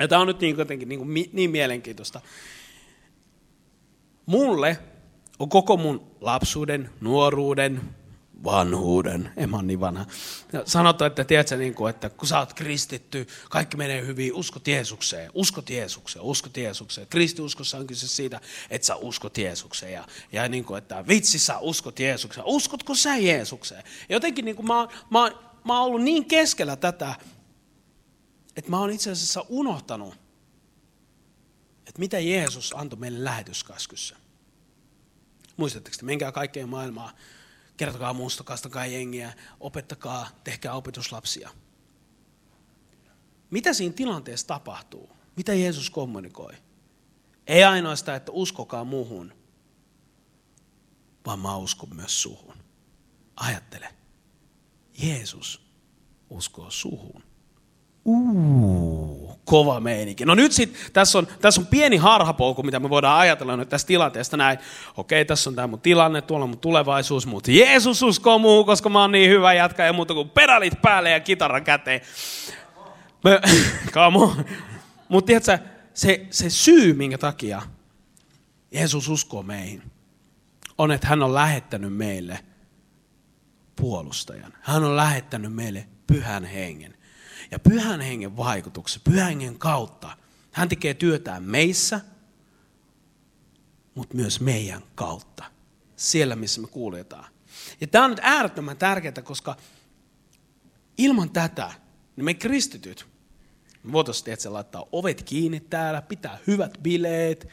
Ja 0.00 0.08
tämä 0.08 0.20
on 0.20 0.26
nyt 0.26 0.40
niin, 0.40 0.58
jotenkin 0.58 0.88
niin, 0.88 1.30
niin 1.32 1.50
mielenkiintoista. 1.50 2.20
Mulle 4.26 4.78
on 5.38 5.48
koko 5.48 5.76
mun 5.76 6.16
lapsuuden, 6.20 6.90
nuoruuden, 7.00 7.80
vanhuuden, 8.44 9.32
en 9.36 9.50
mä 9.50 9.62
niin 9.62 9.80
vanha. 9.80 10.06
Sanotaan, 10.64 11.06
että 11.06 11.24
tiedätkö, 11.24 11.56
niin 11.56 11.74
kuin, 11.74 11.90
että 11.90 12.10
kun 12.10 12.28
sä 12.28 12.38
oot 12.38 12.54
kristitty, 12.54 13.26
kaikki 13.50 13.76
menee 13.76 14.06
hyvin, 14.06 14.34
uskot 14.34 14.68
Jeesukseen, 14.68 15.30
uskot 15.34 15.70
Jeesukseen, 15.70 16.22
uskot 16.22 16.56
Jeesukseen. 16.56 17.06
Kristiuskossa 17.06 17.78
on 17.78 17.86
kyse 17.86 18.08
siitä, 18.08 18.40
että 18.70 18.86
sä 18.86 18.96
uskot 18.96 19.38
Jeesukseen. 19.38 19.92
Ja, 19.92 20.04
ja 20.32 20.48
niin 20.48 20.64
kuin, 20.64 20.78
että 20.78 21.04
vitsi 21.08 21.38
sä 21.38 21.58
uskot 21.58 22.00
Jeesukseen, 22.00 22.46
uskotko 22.46 22.94
sä 22.94 23.16
Jeesukseen? 23.16 23.84
Jotenkin 24.08 24.44
niin 24.44 24.56
kuin 24.56 24.66
mä, 24.66 24.88
mä, 25.10 25.30
mä 25.64 25.78
oon 25.78 25.86
ollut 25.86 26.02
niin 26.02 26.24
keskellä 26.24 26.76
tätä, 26.76 27.14
että 28.56 28.70
mä 28.70 28.78
oon 28.78 28.90
itse 28.90 29.10
asiassa 29.10 29.44
unohtanut, 29.48 30.21
että 31.86 31.98
mitä 31.98 32.18
Jeesus 32.18 32.74
antoi 32.76 32.98
meille 32.98 33.24
lähetyskaskussa. 33.24 34.16
Muistatteko, 35.56 35.94
että 35.94 36.04
menkää 36.06 36.32
kaikkeen 36.32 36.68
maailmaan 36.68 37.14
kertokaa 37.76 38.12
muusta, 38.12 38.44
kastakaa 38.44 38.86
jengiä, 38.86 39.32
opettakaa, 39.60 40.28
tehkää 40.44 40.74
opetuslapsia. 40.74 41.50
Mitä 43.50 43.72
siinä 43.72 43.94
tilanteessa 43.94 44.46
tapahtuu? 44.46 45.10
Mitä 45.36 45.54
Jeesus 45.54 45.90
kommunikoi? 45.90 46.52
Ei 47.46 47.64
ainoastaan, 47.64 48.16
että 48.16 48.32
uskokaa 48.32 48.84
muuhun, 48.84 49.32
vaan 51.26 51.38
mä 51.38 51.56
uskon 51.56 51.96
myös 51.96 52.22
suhun. 52.22 52.54
Ajattele. 53.36 53.94
Jeesus 55.02 55.66
uskoo 56.30 56.70
suhun. 56.70 57.22
Uu, 58.04 59.21
kova 59.44 59.80
meininki. 59.80 60.24
No 60.24 60.34
nyt 60.34 60.52
sitten, 60.52 60.92
tässä 60.92 61.18
on, 61.18 61.26
tässä 61.40 61.60
on 61.60 61.66
pieni 61.66 61.96
harhapolku, 61.96 62.62
mitä 62.62 62.80
me 62.80 62.90
voidaan 62.90 63.18
ajatella 63.18 63.56
nyt 63.56 63.68
tästä 63.68 63.88
tilanteesta 63.88 64.36
näin. 64.36 64.58
Okei, 64.96 65.24
tässä 65.24 65.50
on 65.50 65.56
tämä 65.56 65.66
mun 65.66 65.80
tilanne, 65.80 66.22
tuolla 66.22 66.44
on 66.44 66.50
mun 66.50 66.58
tulevaisuus, 66.58 67.26
mutta 67.26 67.50
Jeesus 67.50 68.02
uskoo 68.02 68.38
muuhun, 68.38 68.66
koska 68.66 68.88
mä 68.88 69.00
oon 69.00 69.12
niin 69.12 69.30
hyvä 69.30 69.52
jatka 69.52 69.82
ja 69.82 69.92
muuta 69.92 70.14
kuin 70.14 70.30
pedalit 70.30 70.82
päälle 70.82 71.10
ja 71.10 71.20
kitara 71.20 71.60
käteen. 71.60 72.00
Mutta 75.08 75.26
tiedätkö, 75.26 75.58
se, 75.94 76.26
se 76.30 76.50
syy, 76.50 76.94
minkä 76.94 77.18
takia 77.18 77.62
Jeesus 78.70 79.08
uskoo 79.08 79.42
meihin, 79.42 79.82
on, 80.78 80.92
että 80.92 81.06
hän 81.06 81.22
on 81.22 81.34
lähettänyt 81.34 81.96
meille 81.96 82.38
puolustajan. 83.76 84.52
Hän 84.60 84.84
on 84.84 84.96
lähettänyt 84.96 85.54
meille 85.54 85.88
pyhän 86.06 86.44
hengen. 86.44 86.91
Ja 87.52 87.58
pyhän 87.58 88.00
hengen 88.00 88.36
vaikutuksen, 88.36 89.02
pyhän 89.04 89.26
hengen 89.26 89.58
kautta, 89.58 90.16
hän 90.52 90.68
tekee 90.68 90.94
työtään 90.94 91.42
meissä, 91.42 92.00
mutta 93.94 94.16
myös 94.16 94.40
meidän 94.40 94.82
kautta. 94.94 95.44
Siellä, 95.96 96.36
missä 96.36 96.60
me 96.60 96.66
kuljetaan. 96.66 97.24
Ja 97.80 97.86
tämä 97.86 98.04
on 98.04 98.10
nyt 98.10 98.20
äärettömän 98.22 98.76
tärkeää, 98.76 99.22
koska 99.24 99.56
ilman 100.98 101.30
tätä, 101.30 101.72
niin 102.16 102.24
me 102.24 102.34
kristityt, 102.34 103.06
me 103.82 103.92
voitaisiin 103.92 104.32
että 104.32 104.52
laittaa 104.52 104.86
ovet 104.92 105.22
kiinni 105.22 105.60
täällä, 105.60 106.02
pitää 106.02 106.38
hyvät 106.46 106.78
bileet, 106.82 107.48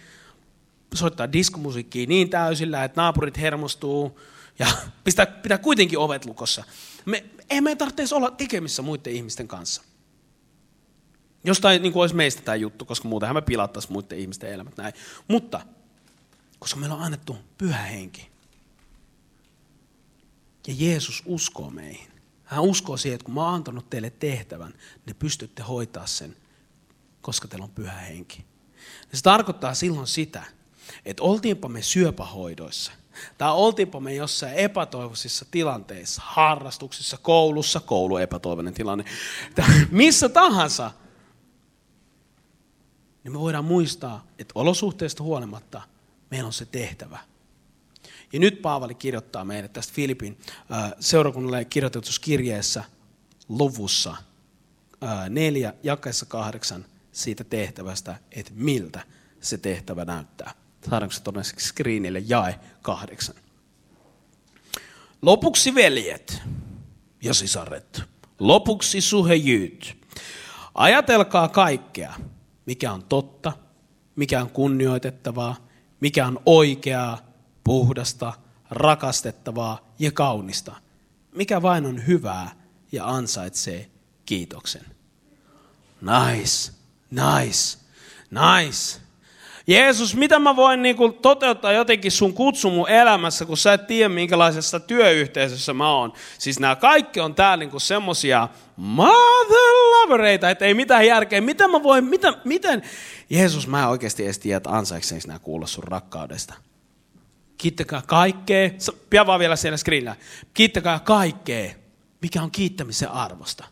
soittaa 0.94 1.32
diskomusiikkia 1.32 2.08
niin 2.08 2.30
täysillä, 2.30 2.84
että 2.84 3.02
naapurit 3.02 3.38
hermostuu 3.38 4.20
ja 4.60 4.68
pitää, 5.04 5.26
pitää 5.26 5.58
kuitenkin 5.58 6.00
ovet 6.00 6.26
lukossa. 6.26 6.64
Me, 7.06 7.26
ei 7.50 7.62
meidän 7.62 7.78
tarvitsisi 7.78 8.16
olla 8.16 8.32
tekemissä 8.32 8.82
muiden 8.82 9.14
ihmisten 9.14 9.48
kanssa. 9.48 9.82
Jostain 11.50 11.82
niin 11.82 11.94
kuin 11.94 12.02
olisi 12.02 12.16
meistä 12.16 12.42
tämä 12.42 12.56
juttu, 12.56 12.86
koska 12.86 13.08
muutenhan 13.08 13.36
me 13.36 13.42
pilattaisiin 13.42 13.94
muiden 13.94 14.20
ihmisten 14.20 14.54
elämät 14.54 14.78
näin. 14.78 14.94
Mutta, 15.28 15.62
koska 16.60 16.80
meillä 16.80 16.96
on 16.96 17.04
annettu 17.04 17.38
pyhä 17.58 17.78
henki. 17.78 18.30
Ja 20.68 20.74
Jeesus 20.78 21.24
uskoo 21.26 21.70
meihin. 21.70 22.12
Hän 22.44 22.64
uskoo 22.64 22.98
siihen, 22.98 23.16
että 23.16 23.26
kun 23.26 23.34
mä 23.34 23.46
oon 23.46 23.54
antanut 23.54 23.90
teille 23.90 24.10
tehtävän, 24.10 24.74
ne 25.06 25.14
pystytte 25.14 25.64
hoitaa 25.64 26.08
sen, 26.08 26.36
koska 27.22 27.48
teillä 27.48 27.64
on 27.64 27.72
pyhä 27.72 27.92
henki. 27.92 28.46
Ja 29.12 29.18
se 29.18 29.24
tarkoittaa 29.24 29.74
silloin 29.74 30.08
sitä, 30.08 30.44
että 31.06 31.24
oltiinpa 31.24 31.68
me 31.68 31.82
syöpähoidoissa, 31.82 32.92
tai 33.38 33.52
oltiinpa 33.52 34.00
me 34.00 34.14
jossain 34.14 34.54
epätoivoisissa 34.54 35.46
tilanteissa, 35.52 36.22
harrastuksissa, 36.26 37.18
koulussa, 37.18 37.80
koulu 37.80 38.18
epätoivoinen 38.18 38.74
tilanne, 38.74 39.06
missä 39.92 40.30
tahansa, 40.30 40.92
niin 43.30 43.36
me 43.36 43.40
voidaan 43.40 43.66
muistaa, 43.66 44.26
että 44.40 44.52
olosuhteista 44.56 45.24
huolimatta 45.24 45.82
meillä 46.32 46.48
on 46.48 46.54
se 46.54 46.66
tehtävä. 46.66 47.20
Ja 48.34 48.40
nyt 48.40 48.62
Paavali 48.62 48.96
kirjoittaa 48.96 49.46
meille 49.46 49.68
tästä 49.68 49.94
Filipin 49.94 50.38
seurakunnalle 51.00 51.66
kirjoitetussa 51.66 52.22
kirjeessä 52.22 52.84
luvussa 53.50 54.16
neljä, 55.30 55.74
jakeessa 55.84 56.26
kahdeksan 56.26 56.86
siitä 57.12 57.44
tehtävästä, 57.44 58.16
että 58.32 58.52
miltä 58.56 59.04
se 59.42 59.58
tehtävä 59.58 60.06
näyttää. 60.06 60.54
Saadaanko 60.90 61.14
se 61.14 61.24
todennäköisesti 61.24 61.64
screenille 61.64 62.24
jae 62.28 62.60
kahdeksan. 62.82 63.36
Lopuksi 65.22 65.76
veljet 65.76 66.42
ja 67.22 67.34
sisaret, 67.34 68.02
lopuksi 68.40 69.02
suhejyyt. 69.02 69.98
Ajatelkaa 70.76 71.48
kaikkea, 71.48 72.14
mikä 72.70 72.94
on 72.94 73.04
totta, 73.04 73.54
mikä 74.16 74.42
on 74.42 74.50
kunnioitettavaa, 74.50 75.56
mikä 76.00 76.28
on 76.28 76.40
oikeaa, 76.46 77.18
puhdasta, 77.64 78.34
rakastettavaa 78.70 79.94
ja 80.00 80.12
kaunista, 80.12 80.76
mikä 81.36 81.62
vain 81.62 81.86
on 81.86 82.08
hyvää 82.08 82.56
ja 82.92 83.08
ansaitsee 83.08 83.90
kiitoksen. 84.26 84.86
Nice, 86.02 86.72
nice, 87.12 87.78
nice. 88.32 89.02
Jeesus, 89.70 90.16
mitä 90.16 90.40
mä 90.40 90.56
voin 90.56 90.82
niinku 90.82 91.10
toteuttaa 91.12 91.72
jotenkin 91.72 92.12
sun 92.12 92.34
kutsu 92.34 92.70
mun 92.70 92.90
elämässä, 92.90 93.46
kun 93.46 93.58
sä 93.58 93.74
et 93.74 93.88
tiedä 93.88 94.10
minkälaisessa 94.10 94.80
työyhteisössä 94.80 95.74
mä 95.74 95.92
oon. 95.92 96.14
Siis 96.38 96.60
nämä 96.60 96.76
kaikki 96.76 97.20
on 97.20 97.36
täällä 97.36 97.58
niinku 97.58 97.80
semmosia 97.80 98.48
mother 98.76 99.74
lovereita, 99.92 100.50
että 100.50 100.66
ei 100.66 100.74
mitään 100.74 101.08
järkeä. 101.08 101.42
Mitä 101.42 101.68
mä 101.68 101.84
voin, 101.84 102.06
mitä, 102.06 102.34
miten? 102.44 102.82
Jeesus, 103.30 103.68
mä 103.68 103.88
oikeasti 103.88 104.26
edes 104.26 104.40
tiedä, 104.40 104.58
että 104.58 104.70
ansaikseeko 104.70 105.28
nämä 105.28 105.40
kuulla 105.40 105.68
sun 105.68 105.84
rakkaudesta. 105.84 106.54
Kiittäkää 107.58 108.02
kaikkea, 108.08 108.70
pian 109.10 109.28
vaan 109.28 109.40
vielä 109.40 109.56
siellä 109.56 109.78
screenillä. 109.78 110.16
Kiittäkää 110.54 111.00
kaikkea, 111.00 111.72
mikä 112.22 112.44
on 112.44 112.52
kiittämisen 112.52 113.12
arvosta. 113.12 113.66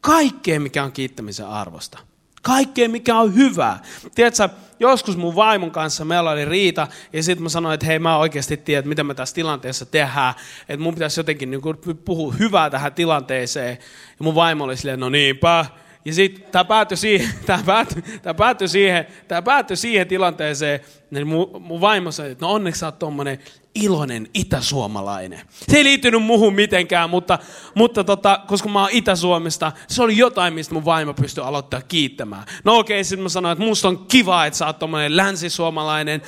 Kaikkea, 0.00 0.60
mikä 0.60 0.84
on 0.84 0.92
kiittämisen 0.92 1.46
arvosta. 1.46 1.98
Kaikkea, 2.44 2.88
mikä 2.88 3.18
on 3.18 3.34
hyvää. 3.34 3.82
Tiedätkö, 4.14 4.48
joskus 4.80 5.16
mun 5.16 5.36
vaimon 5.36 5.70
kanssa 5.70 6.04
meillä 6.04 6.30
oli 6.30 6.44
riita, 6.44 6.88
ja 7.12 7.22
sitten 7.22 7.42
mä 7.42 7.48
sanoin, 7.48 7.74
että 7.74 7.86
hei, 7.86 7.98
mä 7.98 8.16
oikeasti 8.16 8.56
tiedän, 8.56 8.88
mitä 8.88 9.04
me 9.04 9.14
tässä 9.14 9.34
tilanteessa 9.34 9.86
tehdään, 9.86 10.34
että 10.68 10.82
mun 10.82 10.94
pitäisi 10.94 11.20
jotenkin 11.20 11.50
niin 11.50 11.62
puhua 12.04 12.32
hyvää 12.32 12.70
tähän 12.70 12.94
tilanteeseen. 12.94 13.78
Ja 14.18 14.24
mun 14.24 14.34
vaimo 14.34 14.64
oli 14.64 14.76
silleen, 14.76 15.00
no 15.00 15.08
niinpä, 15.08 15.66
ja 16.04 16.14
sitten 16.14 16.44
tämä 16.52 16.64
päättyi 16.64 16.96
siihen, 16.96 17.28
tämä 17.46 17.62
päättyi, 17.66 18.02
tämä 18.22 18.34
päättyi 18.34 18.68
siihen, 18.68 19.06
tämä 19.28 19.42
päättyi 19.42 19.76
siihen 19.76 20.08
tilanteeseen, 20.08 20.80
niin 21.10 21.26
mun, 21.26 21.62
mun 21.62 21.80
vaimo 21.80 22.12
sanoi, 22.12 22.32
että 22.32 22.44
no 22.44 22.52
onneksi 22.52 22.78
sä 22.78 22.86
oot 22.86 22.98
tommonen 22.98 23.38
iloinen 23.74 24.28
itäsuomalainen. 24.34 25.40
Se 25.50 25.76
ei 25.76 25.84
liittynyt 25.84 26.22
muuhun 26.22 26.54
mitenkään, 26.54 27.10
mutta, 27.10 27.38
mutta 27.74 28.04
tota, 28.04 28.40
koska 28.46 28.68
mä 28.68 28.80
oon 28.80 28.90
Itä-Suomesta, 28.92 29.72
se 29.88 30.02
oli 30.02 30.16
jotain, 30.16 30.54
mistä 30.54 30.74
mun 30.74 30.84
vaimo 30.84 31.14
pystyi 31.14 31.44
aloittaa 31.44 31.80
kiittämään. 31.82 32.44
No 32.64 32.78
okei, 32.78 32.96
okay, 32.96 33.04
sitten 33.04 33.22
mä 33.22 33.28
sanoin, 33.28 33.52
että 33.52 33.64
musta 33.64 33.88
on 33.88 34.06
kiva, 34.06 34.46
että 34.46 34.56
sä 34.58 34.66
oot 34.66 34.78
tommonen 34.78 35.16
länsisuomalainen, 35.16 36.22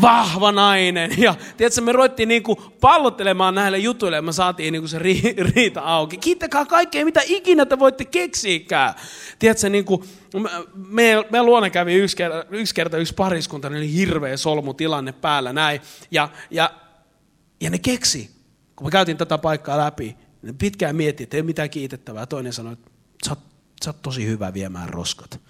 vahva 0.00 0.52
nainen. 0.52 1.10
Ja 1.18 1.34
tiedätkö, 1.56 1.80
me 1.80 1.92
ruvettiin 1.92 2.28
niinku 2.28 2.56
pallottelemaan 2.80 3.54
näille 3.54 3.78
jutuille, 3.78 4.16
ja 4.16 4.22
me 4.22 4.32
saatiin 4.32 4.72
niinku 4.72 4.88
se 4.88 4.98
ri, 4.98 5.34
riita 5.54 5.80
auki. 5.80 6.16
Kiittäkää 6.16 6.64
kaikkea, 6.64 7.04
mitä 7.04 7.20
ikinä 7.24 7.66
te 7.66 7.78
voitte 7.78 8.04
keksiikään. 8.04 8.94
Tiedätkö, 9.38 9.68
niinku, 9.68 10.04
me, 10.34 10.50
me, 10.74 11.24
me 11.30 11.42
luona 11.42 11.70
kävi 11.70 11.94
yksi 11.94 12.16
kerta, 12.16 12.44
yksi 12.50 12.74
kerta 12.74 12.96
yksi 12.96 13.14
pariskunta, 13.14 13.70
niin 13.70 13.78
oli 13.78 13.94
hirveä 13.94 14.36
solmutilanne 14.36 15.12
päällä 15.12 15.52
näin. 15.52 15.80
Ja, 16.10 16.28
ja 16.50 16.70
ja 17.60 17.70
ne 17.70 17.78
keksi, 17.78 18.30
kun 18.76 18.86
me 18.86 18.90
käytiin 18.90 19.16
tätä 19.16 19.38
paikkaa 19.38 19.78
läpi, 19.78 20.16
ne 20.42 20.52
pitkään 20.52 20.96
mietti, 20.96 21.22
että 21.22 21.36
ei 21.36 21.42
mitään 21.42 21.70
kiitettävää. 21.70 22.26
Toinen 22.26 22.52
sanoi, 22.52 22.72
että 22.72 22.90
sä 23.26 23.30
oot, 23.30 23.38
sä 23.84 23.90
oot 23.90 24.02
tosi 24.02 24.26
hyvä 24.26 24.54
viemään 24.54 24.88
roskat. 24.88 25.40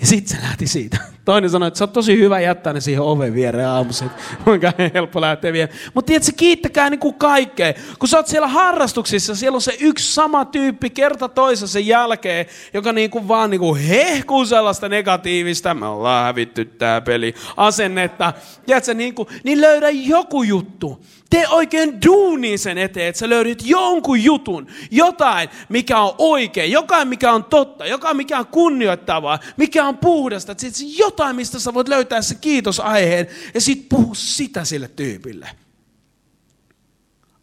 Ja 0.00 0.06
sitten 0.06 0.36
se 0.36 0.42
lähti 0.42 0.66
siitä. 0.66 0.96
Toinen 1.24 1.50
sanoi, 1.50 1.68
että 1.68 1.78
se 1.78 1.84
on 1.84 1.90
tosi 1.90 2.18
hyvä 2.18 2.40
jättää 2.40 2.72
ne 2.72 2.80
siihen 2.80 3.02
oven 3.02 3.34
viereen 3.34 3.68
aamuisin. 3.68 4.10
Kuinka 4.44 4.72
helppo 4.94 5.20
lähteä 5.20 5.52
vielä. 5.52 5.68
Mutta 5.94 6.06
tiedätkö, 6.06 6.32
kiittäkää 6.36 6.90
niin 6.90 7.00
kuin 7.00 7.14
kaikkea. 7.14 7.74
Kun 7.98 8.08
sä 8.08 8.16
oot 8.16 8.26
siellä 8.26 8.48
harrastuksissa, 8.48 9.34
siellä 9.34 9.56
on 9.56 9.62
se 9.62 9.76
yksi 9.80 10.14
sama 10.14 10.44
tyyppi 10.44 10.90
kerta 10.90 11.28
toisensa 11.28 11.78
jälkeen, 11.78 12.46
joka 12.74 12.92
niin 12.92 13.10
kuin 13.10 13.28
vaan 13.28 13.50
niin 13.50 13.60
kuin 13.60 13.80
hehkuu 13.80 14.46
sellaista 14.46 14.88
negatiivista. 14.88 15.74
Me 15.74 15.86
ollaan 15.86 16.24
hävitty 16.24 16.64
tää 16.64 17.00
peli. 17.00 17.34
Asennetta. 17.56 18.32
Tiedätkö, 18.66 18.94
niin, 18.94 19.14
kuin, 19.14 19.28
niin 19.44 19.60
löydä 19.60 19.90
joku 19.90 20.42
juttu. 20.42 21.04
Tee 21.30 21.48
oikein 21.48 21.98
duuni 22.06 22.58
sen 22.58 22.78
eteen, 22.78 23.08
että 23.08 23.18
sä 23.18 23.28
löydät 23.28 23.58
jonkun 23.64 24.24
jutun, 24.24 24.66
jotain, 24.90 25.48
mikä 25.68 26.00
on 26.00 26.14
oikein, 26.18 26.72
jotain, 26.72 27.08
mikä 27.08 27.32
on 27.32 27.44
totta, 27.44 27.86
jotain, 27.86 28.16
mikä 28.16 28.38
on 28.38 28.46
kunnioittavaa, 28.46 29.38
mikä 29.56 29.84
on 29.84 29.87
puhdasta. 29.96 30.52
Että 30.52 30.66
jotain, 30.96 31.36
mistä 31.36 31.58
sä 31.58 31.74
voit 31.74 31.88
löytää 31.88 32.22
se 32.22 32.34
kiitosaiheen 32.34 33.26
ja 33.54 33.60
sit 33.60 33.88
puhu 33.88 34.14
sitä 34.14 34.64
sille 34.64 34.88
tyypille. 34.88 35.50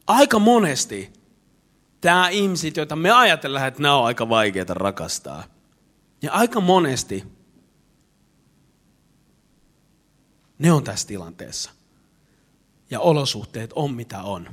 Aika 0.07 0.39
monesti 0.39 1.13
tämä 2.01 2.29
ihmiset, 2.29 2.77
joita 2.77 2.95
me 2.95 3.11
ajatellaan, 3.11 3.67
että 3.67 3.81
nämä 3.81 3.95
on 3.95 4.05
aika 4.05 4.29
vaikeita 4.29 4.73
rakastaa. 4.73 5.43
Ja 6.21 6.31
aika 6.31 6.59
monesti 6.61 7.23
ne 10.59 10.71
on 10.71 10.83
tässä 10.83 11.07
tilanteessa 11.07 11.71
ja 12.89 12.99
olosuhteet 12.99 13.73
on 13.73 13.93
mitä 13.93 14.23
on, 14.23 14.49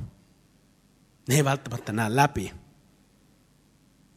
ne 1.27 1.35
ei 1.35 1.43
välttämättä 1.43 1.91
näe 1.91 2.15
läpi, 2.15 2.53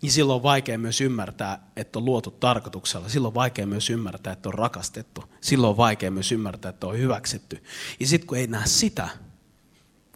niin 0.06 0.12
silloin 0.12 0.36
on 0.36 0.42
vaikea 0.42 0.78
myös 0.78 1.00
ymmärtää, 1.00 1.58
että 1.76 1.98
on 1.98 2.04
luotu 2.04 2.30
tarkoituksella. 2.30 3.08
Silloin 3.08 3.30
on 3.30 3.34
vaikea 3.34 3.66
myös 3.66 3.90
ymmärtää, 3.90 4.32
että 4.32 4.48
on 4.48 4.54
rakastettu. 4.54 5.24
Silloin 5.40 5.70
on 5.70 5.76
vaikea 5.76 6.10
myös 6.10 6.32
ymmärtää, 6.32 6.68
että 6.68 6.86
on 6.86 6.98
hyväksytty. 6.98 7.62
Ja 8.00 8.06
sitten 8.06 8.26
kun 8.26 8.38
ei 8.38 8.46
näe 8.46 8.66
sitä, 8.66 9.08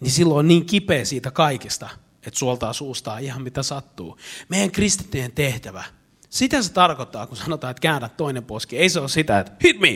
niin 0.00 0.10
silloin 0.10 0.38
on 0.38 0.48
niin 0.48 0.66
kipeä 0.66 1.04
siitä 1.04 1.30
kaikesta, 1.30 1.88
että 2.26 2.38
suoltaa 2.38 2.72
suustaa 2.72 3.18
ihan 3.18 3.42
mitä 3.42 3.62
sattuu. 3.62 4.18
Meidän 4.48 4.70
kristittyjen 4.70 5.32
tehtävä, 5.32 5.84
sitä 6.28 6.62
se 6.62 6.72
tarkoittaa, 6.72 7.26
kun 7.26 7.36
sanotaan, 7.36 7.70
että 7.70 7.80
käännä 7.80 8.08
toinen 8.08 8.44
poski. 8.44 8.78
Ei 8.78 8.88
se 8.88 9.00
ole 9.00 9.08
sitä, 9.08 9.40
että 9.40 9.52
hit 9.64 9.80
me, 9.80 9.88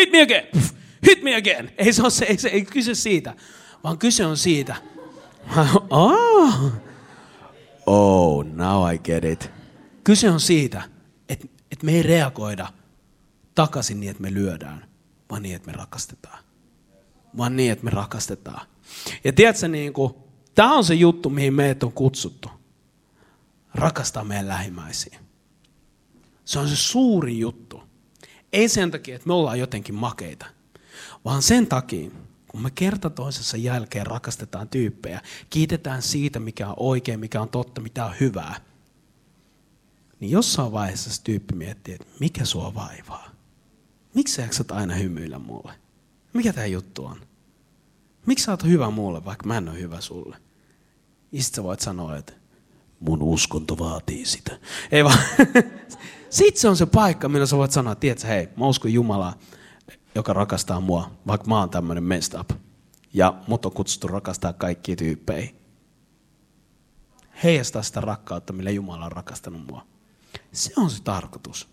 hit 0.00 0.12
me 0.12 0.22
again, 0.22 0.46
hit 1.06 1.22
me 1.22 1.36
again. 1.36 1.72
Ei 1.78 1.92
se 1.92 2.02
ole 2.02 2.10
se, 2.10 2.24
ei, 2.24 2.38
se, 2.38 2.48
ei 2.48 2.64
kyse 2.64 2.94
siitä, 2.94 3.34
vaan 3.84 3.98
kyse 3.98 4.26
on 4.26 4.36
siitä. 4.36 4.76
oh, 5.90 6.72
oh, 7.86 8.44
now 8.44 8.94
I 8.94 8.98
get 8.98 9.24
it. 9.24 9.50
Kyse 10.04 10.30
on 10.30 10.40
siitä, 10.40 10.82
että, 11.28 11.46
että 11.70 11.86
me 11.86 11.92
ei 11.92 12.02
reagoida 12.02 12.68
takaisin 13.54 14.00
niin, 14.00 14.10
että 14.10 14.22
me 14.22 14.34
lyödään, 14.34 14.88
vaan 15.30 15.42
niin, 15.42 15.56
että 15.56 15.70
me 15.70 15.76
rakastetaan. 15.76 16.44
Vaan 17.36 17.56
niin, 17.56 17.72
että 17.72 17.84
me 17.84 17.90
rakastetaan. 17.90 18.66
Ja 19.24 19.32
tiedätkö, 19.32 19.68
niin 19.68 19.92
tämä 20.54 20.74
on 20.74 20.84
se 20.84 20.94
juttu, 20.94 21.30
mihin 21.30 21.54
meidät 21.54 21.82
on 21.82 21.92
kutsuttu. 21.92 22.48
Rakastaa 23.74 24.24
meidän 24.24 24.48
lähimmäisiä. 24.48 25.18
Se 26.44 26.58
on 26.58 26.68
se 26.68 26.76
suuri 26.76 27.38
juttu. 27.38 27.82
Ei 28.52 28.68
sen 28.68 28.90
takia, 28.90 29.16
että 29.16 29.26
me 29.26 29.34
ollaan 29.34 29.58
jotenkin 29.58 29.94
makeita, 29.94 30.46
vaan 31.24 31.42
sen 31.42 31.66
takia, 31.66 32.10
kun 32.54 32.62
me 32.62 32.70
kerta 32.70 33.10
toisessa 33.10 33.56
jälkeen 33.56 34.06
rakastetaan 34.06 34.68
tyyppejä, 34.68 35.20
kiitetään 35.50 36.02
siitä, 36.02 36.40
mikä 36.40 36.68
on 36.68 36.74
oikein, 36.76 37.20
mikä 37.20 37.40
on 37.40 37.48
totta, 37.48 37.80
mitä 37.80 38.06
on 38.06 38.14
hyvää, 38.20 38.60
niin 40.20 40.30
jossain 40.30 40.72
vaiheessa 40.72 41.10
se 41.10 41.22
tyyppi 41.22 41.54
miettii, 41.54 41.94
että 41.94 42.06
mikä 42.20 42.44
sua 42.44 42.74
vaivaa? 42.74 43.30
Miksi 44.14 44.34
sä 44.34 44.42
jaksat 44.42 44.70
aina 44.70 44.94
hymyillä 44.94 45.38
mulle? 45.38 45.72
Mikä 46.32 46.52
tämä 46.52 46.66
juttu 46.66 47.04
on? 47.04 47.20
Miksi 48.26 48.44
sä 48.44 48.50
oot 48.50 48.64
hyvä 48.64 48.90
mulle, 48.90 49.24
vaikka 49.24 49.46
mä 49.46 49.56
en 49.56 49.68
ole 49.68 49.80
hyvä 49.80 50.00
sulle? 50.00 50.36
Ja 51.32 51.42
sä 51.42 51.62
voit 51.62 51.80
sanoa, 51.80 52.16
että 52.16 52.32
mun 53.00 53.22
uskonto 53.22 53.78
vaatii 53.78 54.26
sitä. 54.26 54.58
Ei 54.92 55.04
vaan. 55.04 55.18
Sitten 56.30 56.60
se 56.60 56.68
on 56.68 56.76
se 56.76 56.86
paikka, 56.86 57.28
millä 57.28 57.46
sä 57.46 57.56
voit 57.56 57.72
sanoa, 57.72 57.94
tiedätkö, 57.94 58.26
hei, 58.26 58.48
mä 58.56 58.66
uskon 58.66 58.92
Jumalaa 58.92 59.38
joka 60.14 60.32
rakastaa 60.32 60.80
mua, 60.80 61.10
vaikka 61.26 61.48
mä 61.48 61.58
oon 61.58 61.70
tämmöinen 61.70 62.04
messed 62.04 62.40
up. 62.40 62.50
Ja 63.14 63.34
mut 63.46 63.66
on 63.66 63.72
kutsuttu 63.72 64.08
rakastaa 64.08 64.52
kaikkia 64.52 64.96
tyyppejä. 64.96 65.50
Heijastaa 67.44 67.82
sitä 67.82 68.00
rakkautta, 68.00 68.52
millä 68.52 68.70
Jumala 68.70 69.04
on 69.04 69.12
rakastanut 69.12 69.66
mua. 69.66 69.86
Se 70.52 70.72
on 70.76 70.90
se 70.90 71.02
tarkoitus. 71.02 71.68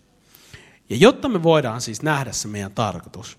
Ja 0.90 0.96
jotta 0.96 1.28
me 1.28 1.42
voidaan 1.42 1.80
siis 1.80 2.02
nähdä 2.02 2.32
se 2.32 2.48
meidän 2.48 2.72
tarkoitus, 2.72 3.38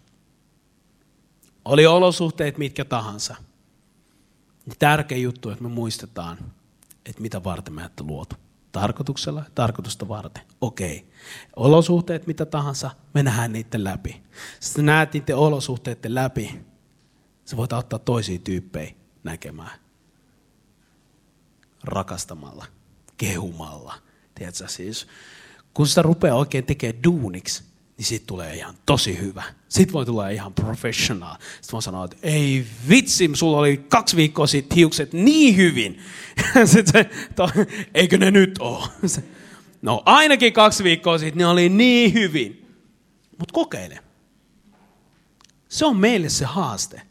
oli 1.66 1.86
olosuhteet 1.86 2.58
mitkä 2.58 2.86
tahansa, 2.86 3.36
niin 4.66 4.76
tärkeä 4.80 5.18
juttu, 5.18 5.50
että 5.50 5.64
me 5.64 5.70
muistetaan, 5.70 6.38
että 7.06 7.22
mitä 7.22 7.44
varten 7.44 7.74
me 7.74 7.90
luotu 8.00 8.36
tarkoituksella, 8.74 9.44
tarkoitusta 9.56 10.08
varten. 10.08 10.44
Okei. 10.62 11.12
Olosuhteet 11.56 12.28
mitä 12.28 12.46
tahansa, 12.46 12.92
me 13.14 13.24
nähdään 13.24 13.54
niiden 13.54 13.84
läpi. 13.84 14.24
Sitten 14.60 14.86
näet 14.86 15.14
niiden 15.14 15.36
olosuhteiden 15.36 16.16
läpi, 16.16 16.62
sä 17.46 17.58
voit 17.58 17.74
ottaa 17.74 18.00
toisia 18.00 18.40
tyyppejä 18.40 18.96
näkemään. 19.24 19.80
Rakastamalla, 21.84 22.66
kehumalla. 23.18 23.94
Tiedätkö, 24.36 24.68
siis, 24.68 25.08
kun 25.74 25.88
sitä 25.88 26.02
rupeaa 26.02 26.38
oikein 26.38 26.66
tekemään 26.66 27.04
duuniksi, 27.04 27.64
niin 28.04 28.10
siitä 28.10 28.26
tulee 28.28 28.56
ihan 28.56 28.76
tosi 28.86 29.20
hyvä. 29.20 29.44
Sitten 29.70 29.94
voi 29.94 30.06
tulla 30.06 30.30
ihan 30.30 30.54
professional. 30.54 31.36
Sitten 31.40 31.72
voi 31.72 31.82
sanoa, 31.82 32.06
että 32.06 32.18
ei 32.24 32.66
vitsi, 32.90 33.30
sulla 33.34 33.58
oli 33.58 33.78
kaksi 33.78 34.16
viikkoa 34.16 34.48
sitten 34.48 34.76
hiukset 34.76 35.14
niin 35.14 35.56
hyvin. 35.58 36.00
Sitten 36.66 36.88
se, 36.94 37.10
to, 37.36 37.50
eikö 37.94 38.18
ne 38.18 38.32
nyt 38.32 38.58
ole? 38.60 38.88
No 39.82 40.04
ainakin 40.06 40.54
kaksi 40.54 40.84
viikkoa 40.84 41.18
sitten 41.18 41.38
ne 41.38 41.46
oli 41.46 41.70
niin 41.70 42.14
hyvin. 42.14 42.66
Mutta 43.40 43.54
kokeile. 43.54 44.00
Se 45.70 45.86
on 45.86 45.98
meille 45.98 46.30
se 46.30 46.46
haaste. 46.46 47.02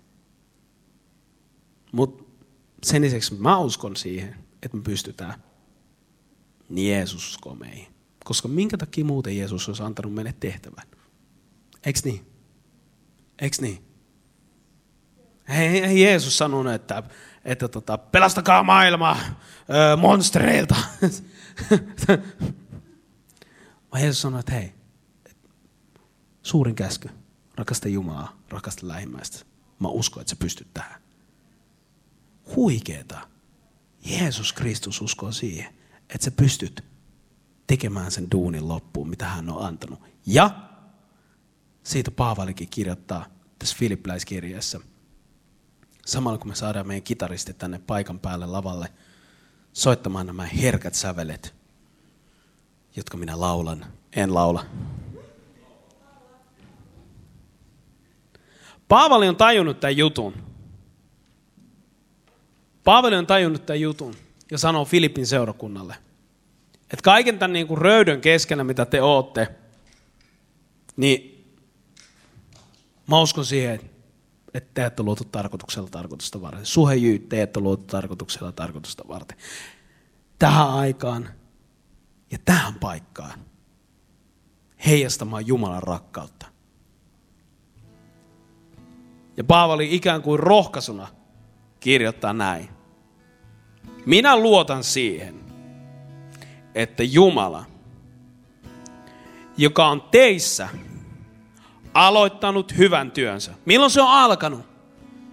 Mutta 1.93 2.25
sen 2.83 3.03
lisäksi 3.03 3.35
mä 3.35 3.59
uskon 3.59 3.97
siihen, 3.97 4.37
että 4.63 4.77
me 4.77 4.83
pystytään. 4.83 5.43
Niin 6.69 6.93
Jeesus 6.93 7.29
uskoo 7.29 7.55
meihin. 7.55 7.92
Koska 8.25 8.49
minkä 8.49 8.79
takia 8.79 9.05
muuten 9.05 9.39
Jeesus 9.39 9.69
olisi 9.69 9.83
antanut 9.83 10.15
meille 10.15 10.35
tehtävän? 10.41 10.87
Eiks 11.87 12.05
niin? 12.05 12.27
Eiks 13.39 13.61
niin? 13.61 13.85
Ei, 15.49 15.85
ei 15.85 16.03
Jeesus 16.03 16.39
sanonut, 16.39 16.73
että, 16.73 17.03
että 17.45 17.69
tota, 17.69 17.99
pelastakaa 17.99 18.63
maailma 18.63 19.17
ö, 19.23 19.97
monstereilta. 19.97 20.75
Vaan 23.93 24.03
Jeesus 24.03 24.23
sanoi, 24.23 24.41
että 24.41 24.53
hei, 24.53 24.75
suurin 26.43 26.75
käsky, 26.75 27.09
rakasta 27.55 27.89
Jumalaa, 27.89 28.37
rakasta 28.49 28.89
lähimmäistä. 28.89 29.45
Mä 29.79 29.89
uskon, 29.89 30.21
että 30.21 30.31
sä 30.31 30.37
pystyt 30.37 30.69
tähän. 30.75 31.03
Huikeeta. 32.57 33.29
Jeesus 34.05 34.53
Kristus 34.53 35.01
uskoo 35.01 35.33
siihen, 35.33 35.75
että 36.11 36.25
sä 36.25 36.31
pystyt 36.31 36.85
tekemään 37.73 38.11
sen 38.11 38.31
duunin 38.31 38.69
loppuun, 38.69 39.09
mitä 39.09 39.25
hän 39.27 39.51
on 39.51 39.65
antanut. 39.65 40.01
Ja 40.27 40.51
siitä 41.83 42.11
Paavalikin 42.11 42.69
kirjoittaa 42.71 43.27
tässä 43.59 43.77
Filippiläiskirjeessä. 43.79 44.81
Samalla 46.07 46.39
kun 46.39 46.49
me 46.49 46.55
saadaan 46.55 46.87
meidän 46.87 47.03
kitaristit 47.03 47.59
tänne 47.59 47.81
paikan 47.87 48.19
päälle 48.19 48.47
lavalle 48.47 48.93
soittamaan 49.73 50.27
nämä 50.27 50.47
herkät 50.47 50.95
sävelet, 50.95 51.55
jotka 52.97 53.17
minä 53.17 53.41
laulan. 53.41 53.87
En 54.17 54.35
laula. 54.35 54.65
Paavali 58.89 59.29
on 59.29 59.37
tajunnut 59.37 59.81
tämän 59.81 59.97
jutun. 59.97 60.35
Paavali 62.85 63.17
on 63.17 63.27
tajunnut 63.27 63.67
tämän 63.67 63.81
jutun 63.81 64.15
ja 64.51 64.59
sanoo 64.59 64.85
Filippin 64.85 65.27
seurakunnalle– 65.27 65.97
että 66.93 67.03
kaiken 67.03 67.39
tämän 67.39 67.53
niin 67.53 67.67
kuin 67.67 67.79
röydön 67.79 68.21
keskellä, 68.21 68.65
mitä 68.65 68.85
te 68.85 69.03
ootte, 69.03 69.49
niin 70.97 71.45
mä 73.07 73.21
uskon 73.21 73.45
siihen, 73.45 73.81
että 74.55 74.71
te 74.75 74.85
ette 74.85 75.03
luotu 75.03 75.25
tarkoituksella 75.25 75.89
tarkoitusta 75.89 76.41
varten. 76.41 76.67
Suhejyyt, 76.67 77.29
te 77.29 77.43
ette 77.43 77.61
luotu 77.61 77.85
tarkoituksella 77.85 78.53
tarkoitusta 78.53 79.05
varten. 79.09 79.39
Tähän 80.39 80.71
aikaan 80.71 81.29
ja 82.31 82.39
tähän 82.45 82.75
paikkaan 82.75 83.39
heijastamaan 84.87 85.47
Jumalan 85.47 85.83
rakkautta. 85.83 86.47
Ja 89.37 89.45
Paavali 89.45 89.95
ikään 89.95 90.23
kuin 90.23 90.41
rohkaisuna 90.41 91.09
kirjoittaa 91.81 92.33
näin. 92.33 92.69
Minä 94.07 94.37
luotan 94.37 94.85
siihen, 94.85 95.42
että 96.75 97.03
Jumala, 97.03 97.65
joka 99.57 99.87
on 99.89 100.03
teissä 100.11 100.69
aloittanut 101.95 102.77
hyvän 102.79 103.11
työnsä. 103.11 103.53
Milloin 103.65 103.91
se 103.91 104.01
on 104.01 104.09
alkanut? 104.09 104.61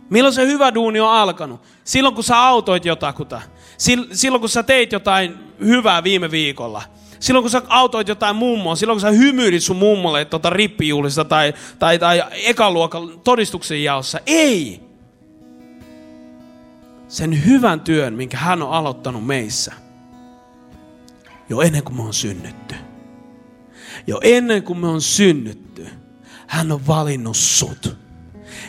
Milloin 0.09 0.33
se 0.33 0.47
hyvä 0.47 0.73
duuni 0.73 0.99
on 0.99 1.11
alkanut? 1.11 1.61
Silloin 1.83 2.15
kun 2.15 2.23
sä 2.23 2.41
autoit 2.41 2.85
jotakuta. 2.85 3.41
Silloin 4.11 4.39
kun 4.39 4.49
sä 4.49 4.63
teit 4.63 4.91
jotain 4.91 5.37
hyvää 5.59 6.03
viime 6.03 6.31
viikolla. 6.31 6.81
Silloin 7.19 7.43
kun 7.43 7.49
sä 7.49 7.61
autoit 7.67 8.07
jotain 8.07 8.35
mummoa, 8.35 8.75
silloin 8.75 8.95
kun 8.95 9.01
sä 9.01 9.09
hymyilit 9.09 9.63
sun 9.63 9.75
mummolle 9.75 10.25
tota 10.25 10.49
rippijuhlista 10.49 11.25
tai, 11.25 11.53
tai, 11.79 11.99
tai 11.99 12.23
ekaluokan 12.31 13.19
todistuksen 13.23 13.83
jaossa. 13.83 14.19
Ei! 14.25 14.81
Sen 17.07 17.45
hyvän 17.45 17.81
työn, 17.81 18.13
minkä 18.13 18.37
hän 18.37 18.61
on 18.61 18.71
aloittanut 18.71 19.25
meissä. 19.25 19.73
Jo 21.49 21.61
ennen 21.61 21.83
kuin 21.83 21.95
me 21.95 22.01
on 22.03 22.13
synnytty. 22.13 22.75
Jo 24.07 24.19
ennen 24.23 24.63
kuin 24.63 24.79
me 24.79 24.87
on 24.87 25.01
synnytty. 25.01 25.87
Hän 26.47 26.71
on 26.71 26.87
valinnut 26.87 27.37
sut. 27.37 27.97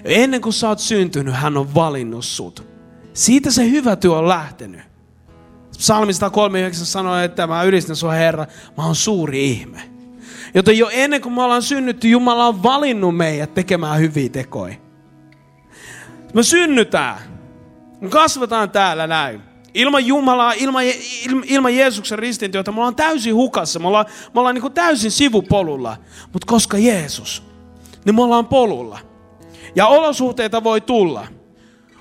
Jo 0.05 0.11
ennen 0.11 0.41
kuin 0.41 0.53
sä 0.53 0.69
oot 0.69 0.79
syntynyt, 0.79 1.35
hän 1.35 1.57
on 1.57 1.75
valinnut 1.75 2.25
sut. 2.25 2.69
Siitä 3.13 3.51
se 3.51 3.71
hyvä 3.71 3.97
työ 3.97 4.13
on 4.13 4.29
lähtenyt. 4.29 4.81
Psalmi 5.79 6.13
139 6.13 6.87
sanoo, 6.87 7.17
että 7.17 7.47
mä 7.47 7.63
ylistän 7.63 7.97
sua 7.97 8.13
Herra, 8.13 8.47
mä 8.77 8.87
oon 8.87 8.95
suuri 8.95 9.51
ihme. 9.51 9.83
Joten 10.55 10.79
jo 10.79 10.89
ennen 10.93 11.21
kuin 11.21 11.33
me 11.33 11.43
ollaan 11.43 11.63
synnytty, 11.63 12.09
Jumala 12.09 12.47
on 12.47 12.63
valinnut 12.63 13.17
meidät 13.17 13.55
tekemään 13.55 14.01
hyviä 14.01 14.29
tekoja. 14.29 14.75
Me 16.35 16.43
synnytään. 16.43 17.19
Me 18.01 18.09
kasvataan 18.09 18.71
täällä 18.71 19.07
näin. 19.07 19.50
Ilman 19.75 20.07
Jumalaa, 20.07 20.53
ilman, 20.53 20.85
ilman, 21.45 21.77
Jeesuksen 21.77 22.19
ristintyötä, 22.19 22.73
me 22.73 22.79
ollaan 22.79 22.97
täysin 22.97 23.35
hukassa. 23.35 23.79
Me 23.79 23.87
ollaan, 23.87 24.07
me 24.35 24.41
ollaan 24.41 24.55
niin 24.55 24.63
kuin 24.63 24.73
täysin 24.73 25.11
sivupolulla. 25.11 25.97
Mutta 26.33 26.47
koska 26.47 26.79
Jeesus, 26.79 27.43
niin 28.05 28.15
me 28.15 28.23
ollaan 28.23 28.47
polulla. 28.47 28.99
Ja 29.77 29.87
olosuhteita 29.87 30.65
voi 30.65 30.81
tulla. 30.81 31.27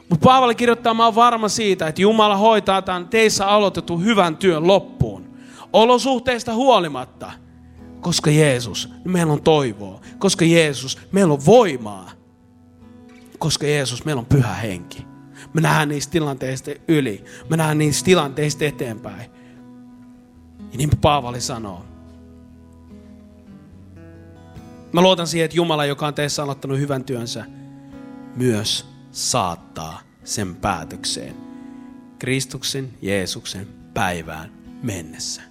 Mutta 0.10 0.26
Paavali 0.26 0.56
kirjoittaa, 0.56 0.94
mä 0.94 1.06
oon 1.06 1.16
varma 1.16 1.50
siitä, 1.50 1.88
että 1.88 2.02
Jumala 2.02 2.38
hoitaa 2.38 2.82
tämän 2.82 3.08
teissä 3.08 3.48
aloitetun 3.48 4.04
hyvän 4.04 4.38
työn 4.38 4.68
loppuun. 4.68 5.30
Olosuhteista 5.74 6.54
huolimatta. 6.54 7.32
Koska 8.02 8.32
Jeesus, 8.32 8.90
niin 8.90 9.12
meillä 9.12 9.34
on 9.34 9.42
toivoa. 9.42 10.02
Koska 10.20 10.46
Jeesus, 10.46 10.98
meillä 11.12 11.34
on 11.34 11.46
voimaa. 11.46 12.12
Koska 13.40 13.68
Jeesus, 13.68 14.06
meillä 14.06 14.20
on 14.20 14.26
pyhä 14.26 14.54
henki. 14.54 15.09
Me 15.54 15.62
nähdään 15.62 15.90
niistä 15.90 16.12
tilanteista 16.12 16.72
yli. 16.88 17.26
Me 17.50 17.58
nähdään 17.58 17.78
niistä 17.78 18.06
tilanteista 18.06 18.66
eteenpäin. 18.66 19.32
Ja 20.72 20.78
niin 20.78 20.90
Paavali 21.02 21.42
sanoo. 21.42 21.86
Mä 24.94 25.02
luotan 25.02 25.28
siihen, 25.28 25.46
että 25.46 25.58
Jumala, 25.58 25.86
joka 25.86 26.08
on 26.08 26.14
teissä 26.14 26.44
aloittanut 26.44 26.80
hyvän 26.80 27.04
työnsä, 27.04 27.46
myös 28.36 28.86
saattaa 29.12 30.02
sen 30.24 30.56
päätökseen 30.56 31.36
Kristuksen, 32.20 32.94
Jeesuksen 33.02 33.68
päivään 33.94 34.52
mennessä. 34.84 35.42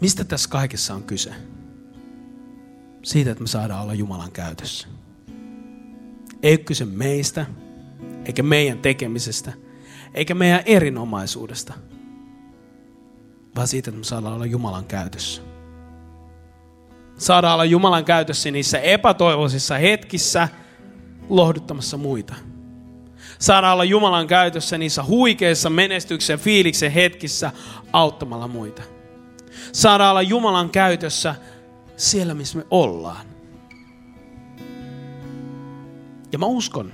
Mistä 0.00 0.24
tässä 0.24 0.48
kaikessa 0.48 0.94
on 0.94 1.02
kyse? 1.02 1.34
Siitä, 3.02 3.30
että 3.30 3.44
me 3.44 3.48
saadaan 3.48 3.82
olla 3.82 3.94
Jumalan 3.94 4.32
käytössä. 4.32 4.88
Ei 6.42 6.52
ole 6.52 6.58
kyse 6.58 6.84
meistä, 6.84 7.46
eikä 8.24 8.42
meidän 8.42 8.78
tekemisestä, 8.78 9.52
eikä 10.14 10.34
meidän 10.34 10.62
erinomaisuudesta, 10.66 11.74
vaan 13.56 13.68
siitä, 13.68 13.90
että 13.90 13.98
me 13.98 14.04
saadaan 14.04 14.34
olla 14.34 14.46
Jumalan 14.46 14.84
käytössä 14.84 15.42
saada 17.22 17.54
olla 17.54 17.64
Jumalan 17.64 18.04
käytössä 18.04 18.50
niissä 18.50 18.78
epätoivoisissa 18.78 19.78
hetkissä 19.78 20.48
lohduttamassa 21.28 21.96
muita. 21.96 22.34
Saada 23.38 23.72
olla 23.72 23.84
Jumalan 23.84 24.26
käytössä 24.26 24.78
niissä 24.78 25.04
huikeissa 25.04 25.70
menestyksen 25.70 26.38
fiiliksen 26.38 26.92
hetkissä 26.92 27.52
auttamalla 27.92 28.48
muita. 28.48 28.82
Saada 29.72 30.10
olla 30.10 30.22
Jumalan 30.22 30.70
käytössä 30.70 31.34
siellä, 31.96 32.34
missä 32.34 32.58
me 32.58 32.64
ollaan. 32.70 33.31
Ja 36.32 36.38
mä 36.38 36.46
uskon, 36.46 36.92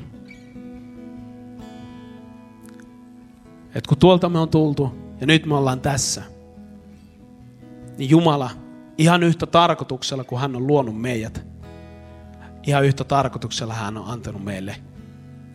että 3.67 3.89
kun 3.89 3.99
tuolta 3.99 4.29
me 4.29 4.39
on 4.39 4.49
tultu 4.49 4.95
ja 5.21 5.27
nyt 5.27 5.47
me 5.47 5.55
ollaan 5.55 5.81
tässä, 5.81 6.23
niin 7.99 8.11
Jumala 8.11 8.51
Ihan 8.99 9.23
yhtä 9.23 9.47
tarkoituksella, 9.47 10.25
kun 10.25 10.41
hän 10.41 10.57
on 10.57 10.67
luonut 10.67 11.01
meidät. 11.01 11.47
Ihan 12.67 12.85
yhtä 12.85 13.05
tarkoituksella 13.05 13.75
hän 13.75 13.97
on 13.97 14.07
antanut 14.07 14.45
meille 14.45 14.77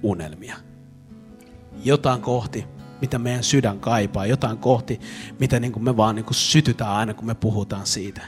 unelmia. 0.04 0.56
Jotain 1.84 2.22
kohti, 2.22 2.66
mitä 3.02 3.20
meidän 3.20 3.44
sydän 3.44 3.80
kaipaa. 3.80 4.26
Jotain 4.26 4.58
kohti, 4.58 5.00
mitä 5.40 5.60
niin 5.60 5.72
kuin 5.72 5.84
me 5.84 5.98
vaan 5.98 6.16
niin 6.16 6.26
kuin 6.26 6.36
sytytään 6.36 6.92
aina, 6.92 7.14
kun 7.14 7.26
me 7.26 7.36
puhutaan 7.36 7.86
siitä. 7.86 8.22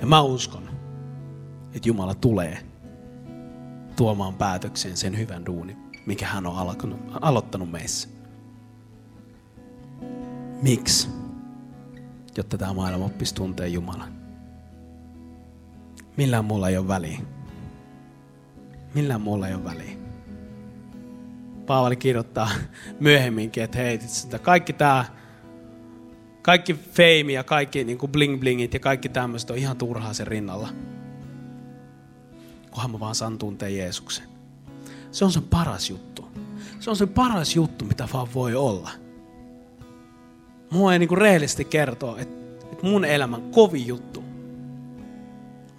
Ja 0.00 0.06
mä 0.06 0.20
uskon, 0.20 0.59
että 1.74 1.88
Jumala 1.88 2.14
tulee 2.14 2.58
tuomaan 3.96 4.34
päätökseen 4.34 4.96
sen 4.96 5.18
hyvän 5.18 5.46
duunin, 5.46 5.76
mikä 6.06 6.26
hän 6.26 6.46
on 6.46 6.78
aloittanut 7.20 7.70
meissä. 7.70 8.08
Miksi? 10.62 11.08
Jotta 12.36 12.58
tämä 12.58 12.72
maailma 12.72 13.04
oppisi 13.04 13.34
tuntee 13.34 13.68
Jumalan. 13.68 14.12
Millään 16.16 16.44
muulla 16.44 16.68
ei 16.68 16.76
ole 16.76 16.88
väliä. 16.88 17.18
Millään 18.94 19.20
muulla 19.20 19.48
ei 19.48 19.54
ole 19.54 19.64
väliä. 19.64 19.96
Paavali 21.66 21.96
kirjoittaa 21.96 22.50
myöhemminkin, 23.00 23.62
että 23.62 23.78
hei, 23.78 24.00
että 24.24 24.38
kaikki 24.38 24.72
tämä, 24.72 25.04
kaikki 26.42 26.74
feimi 26.74 27.32
ja 27.32 27.44
kaikki 27.44 27.84
niin 27.84 27.98
kuin 27.98 28.12
bling 28.12 28.40
blingit 28.40 28.74
ja 28.74 28.80
kaikki 28.80 29.08
tämmöistä 29.08 29.52
on 29.52 29.58
ihan 29.58 29.76
turhaa 29.76 30.12
sen 30.12 30.26
rinnalla. 30.26 30.68
Kunhan 32.70 32.90
mä 32.90 33.00
vaan 33.00 33.14
saan 33.14 33.38
tuntea 33.38 33.68
Jeesuksen. 33.68 34.24
Se 35.12 35.24
on 35.24 35.32
sen 35.32 35.42
paras 35.42 35.90
juttu. 35.90 36.28
Se 36.80 36.90
on 36.90 36.96
sen 36.96 37.08
paras 37.08 37.56
juttu, 37.56 37.84
mitä 37.84 38.08
vaan 38.12 38.28
voi 38.34 38.54
olla. 38.54 38.90
Mua 40.70 40.92
ei 40.92 40.98
niinku 40.98 41.16
rehellisesti 41.16 41.64
kertoa, 41.64 42.18
että, 42.18 42.66
että 42.72 42.86
mun 42.86 43.04
elämän 43.04 43.42
kovin 43.50 43.86
juttu 43.86 44.24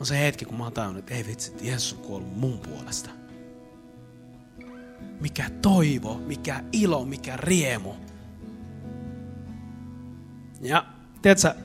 on 0.02 0.06
se 0.06 0.20
hetki, 0.20 0.46
kun 0.46 0.58
mä 0.58 0.64
oon 0.64 0.74
tajunnut, 0.74 1.00
että 1.00 1.14
ei 1.14 1.26
vitsi, 1.28 1.54
Jeesus 1.62 1.94
on 1.94 2.00
kuollut 2.00 2.38
mun 2.38 2.60
puolesta. 2.60 3.10
Mikä 5.20 5.50
toivo, 5.62 6.22
mikä 6.26 6.64
ilo, 6.72 7.06
mikä 7.06 7.38
riemu. 7.38 7.94
Ja 10.62 10.86
tiedätkö, 11.22 11.56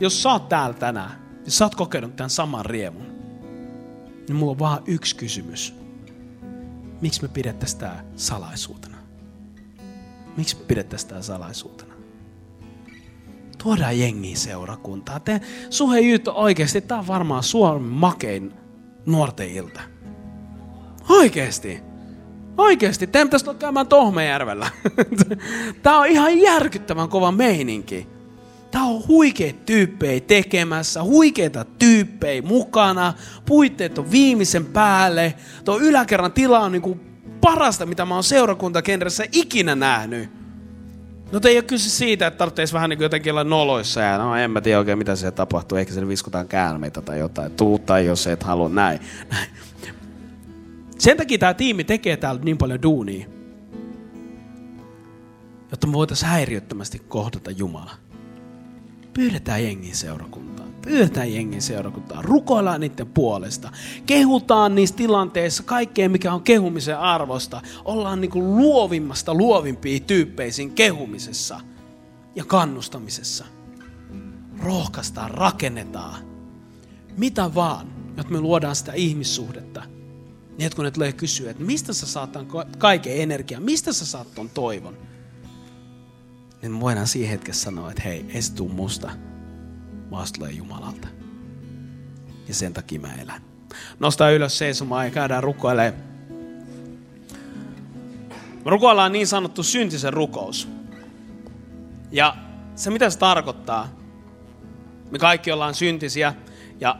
jos 0.00 0.22
sä 0.22 0.30
oot 0.30 0.48
täällä 0.48 0.74
tänään, 0.74 1.10
jos 1.44 1.58
sä 1.58 1.64
oot 1.64 1.74
kokenut 1.74 2.16
tämän 2.16 2.30
saman 2.30 2.66
riemun, 2.66 3.17
niin 4.28 4.36
mulla 4.36 4.52
on 4.52 4.58
vaan 4.58 4.82
yksi 4.86 5.16
kysymys. 5.16 5.74
Miksi 7.00 7.22
me 7.22 7.28
pidettäisiin 7.28 7.80
tämä 7.80 8.04
salaisuutena? 8.16 8.96
Miksi 10.36 10.56
me 10.56 10.64
pidettäisiin 10.64 11.08
tämä 11.08 11.22
salaisuutena? 11.22 11.88
tuodaan 13.62 13.98
jengiä 13.98 14.36
seurakuntaa. 14.36 15.20
Te, 15.20 15.40
suhejyyt 15.70 16.28
oikeasti, 16.28 16.80
tämä 16.80 17.00
on 17.00 17.06
varmaan 17.06 17.42
Suomen 17.42 17.82
makein 17.82 18.52
nuorten 19.06 19.50
ilta. 19.50 19.80
Oikeasti. 21.08 21.80
Oikeasti, 22.56 23.06
te 23.06 23.24
pitäisi 23.24 23.44
tulla 23.44 23.58
käymään 23.58 23.86
Tohmejärvellä. 23.86 24.70
Tämä 25.82 25.98
on 25.98 26.06
ihan 26.06 26.38
järkyttävän 26.38 27.08
kova 27.08 27.32
meininki. 27.32 28.06
Tämä 28.70 28.84
on 28.84 29.02
huikeita 29.08 29.58
tyyppejä 29.66 30.20
tekemässä, 30.20 31.02
huikeita 31.02 31.64
tyyppejä 31.64 32.42
mukana. 32.42 33.14
Puitteet 33.46 33.98
on 33.98 34.10
viimeisen 34.10 34.66
päälle. 34.66 35.34
Tuo 35.64 35.78
yläkerran 35.78 36.32
tila 36.32 36.60
on 36.60 36.72
niinku 36.72 37.00
parasta, 37.40 37.86
mitä 37.86 38.04
mä 38.04 38.14
oon 38.14 38.24
seurakuntakenressä 38.24 39.24
ikinä 39.32 39.74
nähnyt. 39.74 40.30
No 41.32 41.40
ei 41.44 41.56
ole 41.56 41.62
kyse 41.62 41.90
siitä, 41.90 42.26
että 42.26 42.38
tarvitsisi 42.38 42.74
vähän 42.74 42.90
niin 42.90 43.00
jotenkin 43.00 43.32
olla 43.32 43.44
noloissa 43.44 44.00
ja 44.00 44.18
no 44.18 44.36
en 44.36 44.50
mä 44.50 44.60
tiedä 44.60 44.78
oikein 44.78 44.98
mitä 44.98 45.16
se 45.16 45.30
tapahtuu. 45.30 45.78
Ehkä 45.78 45.92
se 45.92 46.08
viskutaan 46.08 46.48
käärmeitä 46.48 47.00
tai 47.00 47.18
jotain. 47.18 47.52
Tuu 47.52 47.78
tai 47.78 48.06
jos 48.06 48.26
et 48.26 48.42
halua 48.42 48.68
näin. 48.68 49.00
näin. 49.30 49.48
Sen 50.98 51.16
takia 51.16 51.38
tämä 51.38 51.54
tiimi 51.54 51.84
tekee 51.84 52.16
täällä 52.16 52.40
niin 52.44 52.58
paljon 52.58 52.82
duunia. 52.82 53.26
Jotta 55.70 55.86
me 55.86 55.92
voitaisiin 55.92 56.28
häiriöttömästi 56.28 57.02
kohdata 57.08 57.50
Jumala. 57.50 58.07
Pyydetään 59.18 59.64
jengiä 59.64 59.94
seurakuntaan. 59.94 60.68
pyydetään 60.82 61.34
jengin 61.34 61.62
seurakuntaa, 61.62 62.22
rukoillaan 62.22 62.80
niiden 62.80 63.06
puolesta. 63.06 63.72
Kehutaan 64.06 64.74
niissä 64.74 64.96
tilanteissa 64.96 65.62
kaikkea, 65.62 66.08
mikä 66.08 66.32
on 66.32 66.42
kehumisen 66.42 66.98
arvosta. 66.98 67.62
Ollaan 67.84 68.20
niin 68.20 68.30
kuin 68.30 68.56
luovimmasta 68.56 69.34
luovimpia 69.34 70.00
tyyppeisin 70.00 70.70
kehumisessa 70.70 71.60
ja 72.36 72.44
kannustamisessa. 72.44 73.44
Rohkaistaan, 74.62 75.30
rakennetaan. 75.30 76.24
Mitä 77.16 77.54
vaan, 77.54 77.86
jotta 78.16 78.32
me 78.32 78.40
luodaan 78.40 78.76
sitä 78.76 78.92
ihmissuhdetta. 78.92 79.82
Niin, 80.58 80.66
että 80.66 80.76
kun 80.76 80.84
ne 80.84 80.90
tulee 80.90 81.12
kysyä, 81.12 81.50
että 81.50 81.64
mistä 81.64 81.92
sä 81.92 82.06
saat 82.06 82.30
kaiken 82.78 83.22
energian, 83.22 83.62
mistä 83.62 83.92
sä 83.92 84.06
saat 84.06 84.34
ton 84.34 84.48
toivon, 84.48 84.96
niin 86.62 86.72
me 86.72 86.80
voidaan 86.80 87.06
siihen 87.06 87.30
hetkessä 87.30 87.62
sanoa, 87.62 87.90
että 87.90 88.02
hei, 88.02 88.26
ei 88.34 88.42
se 88.42 88.54
tuu 88.54 88.68
musta, 88.68 89.10
vaan 90.10 90.26
tulee 90.34 90.52
Jumalalta. 90.52 91.08
Ja 92.48 92.54
sen 92.54 92.72
takia 92.72 93.00
mä 93.00 93.14
elän. 93.14 93.42
Nostaa 94.00 94.30
ylös 94.30 94.58
seisomaan 94.58 95.04
ja 95.04 95.10
käydään 95.10 95.42
rukoilemaan. 95.42 96.08
Rukoillaan 98.64 99.12
niin 99.12 99.26
sanottu 99.26 99.62
syntisen 99.62 100.12
rukous. 100.12 100.68
Ja 102.10 102.36
se 102.74 102.90
mitä 102.90 103.10
se 103.10 103.18
tarkoittaa, 103.18 103.88
me 105.10 105.18
kaikki 105.18 105.52
ollaan 105.52 105.74
syntisiä 105.74 106.34
ja 106.80 106.96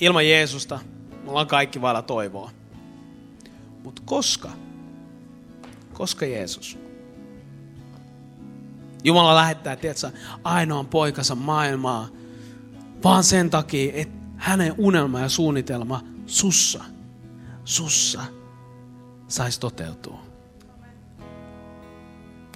ilman 0.00 0.28
Jeesusta 0.28 0.78
me 1.24 1.30
ollaan 1.30 1.46
kaikki 1.46 1.80
vailla 1.80 2.02
toivoa. 2.02 2.50
Mutta 3.84 4.02
koska? 4.04 4.50
Koska 5.92 6.26
Jeesus? 6.26 6.78
Jumala 9.04 9.34
lähettää, 9.34 9.76
tiedätkö, 9.76 10.10
ainoan 10.44 10.86
poikansa 10.86 11.34
maailmaa, 11.34 12.08
vaan 13.04 13.24
sen 13.24 13.50
takia, 13.50 13.92
että 13.94 14.18
hänen 14.36 14.74
unelma 14.78 15.20
ja 15.20 15.28
suunnitelma 15.28 16.00
sussa, 16.26 16.84
sussa 17.64 18.20
saisi 19.28 19.60
toteutua. 19.60 20.20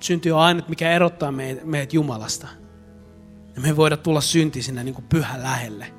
Synti 0.01 0.33
on 0.33 0.41
ainut, 0.41 0.69
mikä 0.69 0.93
erottaa 0.93 1.33
meidät, 1.33 1.65
meidät 1.65 1.93
Jumalasta. 1.93 2.49
Ja 3.55 3.61
me 3.61 3.69
ei 3.69 3.77
voida 3.77 3.97
tulla 3.97 4.21
syntisinä 4.21 4.83
niin 4.83 4.95
kuin 4.95 5.07
pyhän 5.09 5.43
lähelle. 5.43 5.95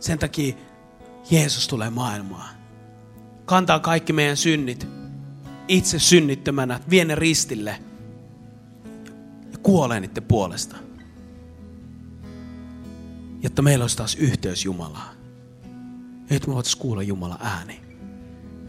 Sen 0.00 0.18
takia 0.18 0.54
Jeesus 1.30 1.68
tulee 1.68 1.90
maailmaan. 1.90 2.54
Kantaa 3.44 3.78
kaikki 3.78 4.12
meidän 4.12 4.36
synnit 4.36 4.86
itse 5.68 5.98
synnittömänä, 5.98 6.80
vie 6.90 7.04
ne 7.04 7.14
ristille– 7.14 7.78
kuolee 9.62 10.00
niiden 10.00 10.22
puolesta. 10.22 10.76
Jotta 13.42 13.62
meillä 13.62 13.82
olisi 13.82 13.96
taas 13.96 14.14
yhteys 14.14 14.64
Jumalaa. 14.64 15.12
Jotta 16.30 16.48
me 16.48 16.54
voitaisiin 16.54 16.80
kuulla 16.82 17.02
Jumala 17.02 17.38
ääni. 17.40 17.80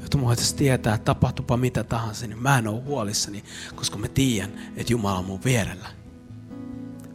Jotta 0.01 0.17
me 0.17 0.23
voitaisiin 0.23 0.57
tietää, 0.57 0.95
että 0.95 1.05
tapahtupa 1.05 1.57
mitä 1.57 1.83
tahansa, 1.83 2.27
niin 2.27 2.41
mä 2.41 2.57
en 2.57 2.67
ole 2.67 2.81
huolissani, 2.81 3.43
koska 3.75 3.97
mä 3.97 4.07
tiedän, 4.07 4.51
että 4.75 4.93
Jumala 4.93 5.19
on 5.19 5.25
mun 5.25 5.43
vierellä. 5.45 5.89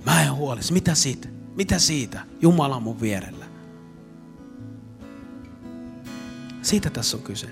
Mä 0.07 0.22
en 0.22 0.35
huolissa. 0.35 0.74
Mitä 0.74 0.95
siitä? 0.95 1.29
Mitä 1.57 1.79
siitä? 1.79 2.20
Jumala 2.41 2.77
on 2.77 2.83
mun 2.83 3.01
vierellä. 3.01 3.45
Siitä 6.62 6.91
tässä 6.91 7.16
on 7.16 7.22
kyse. 7.22 7.49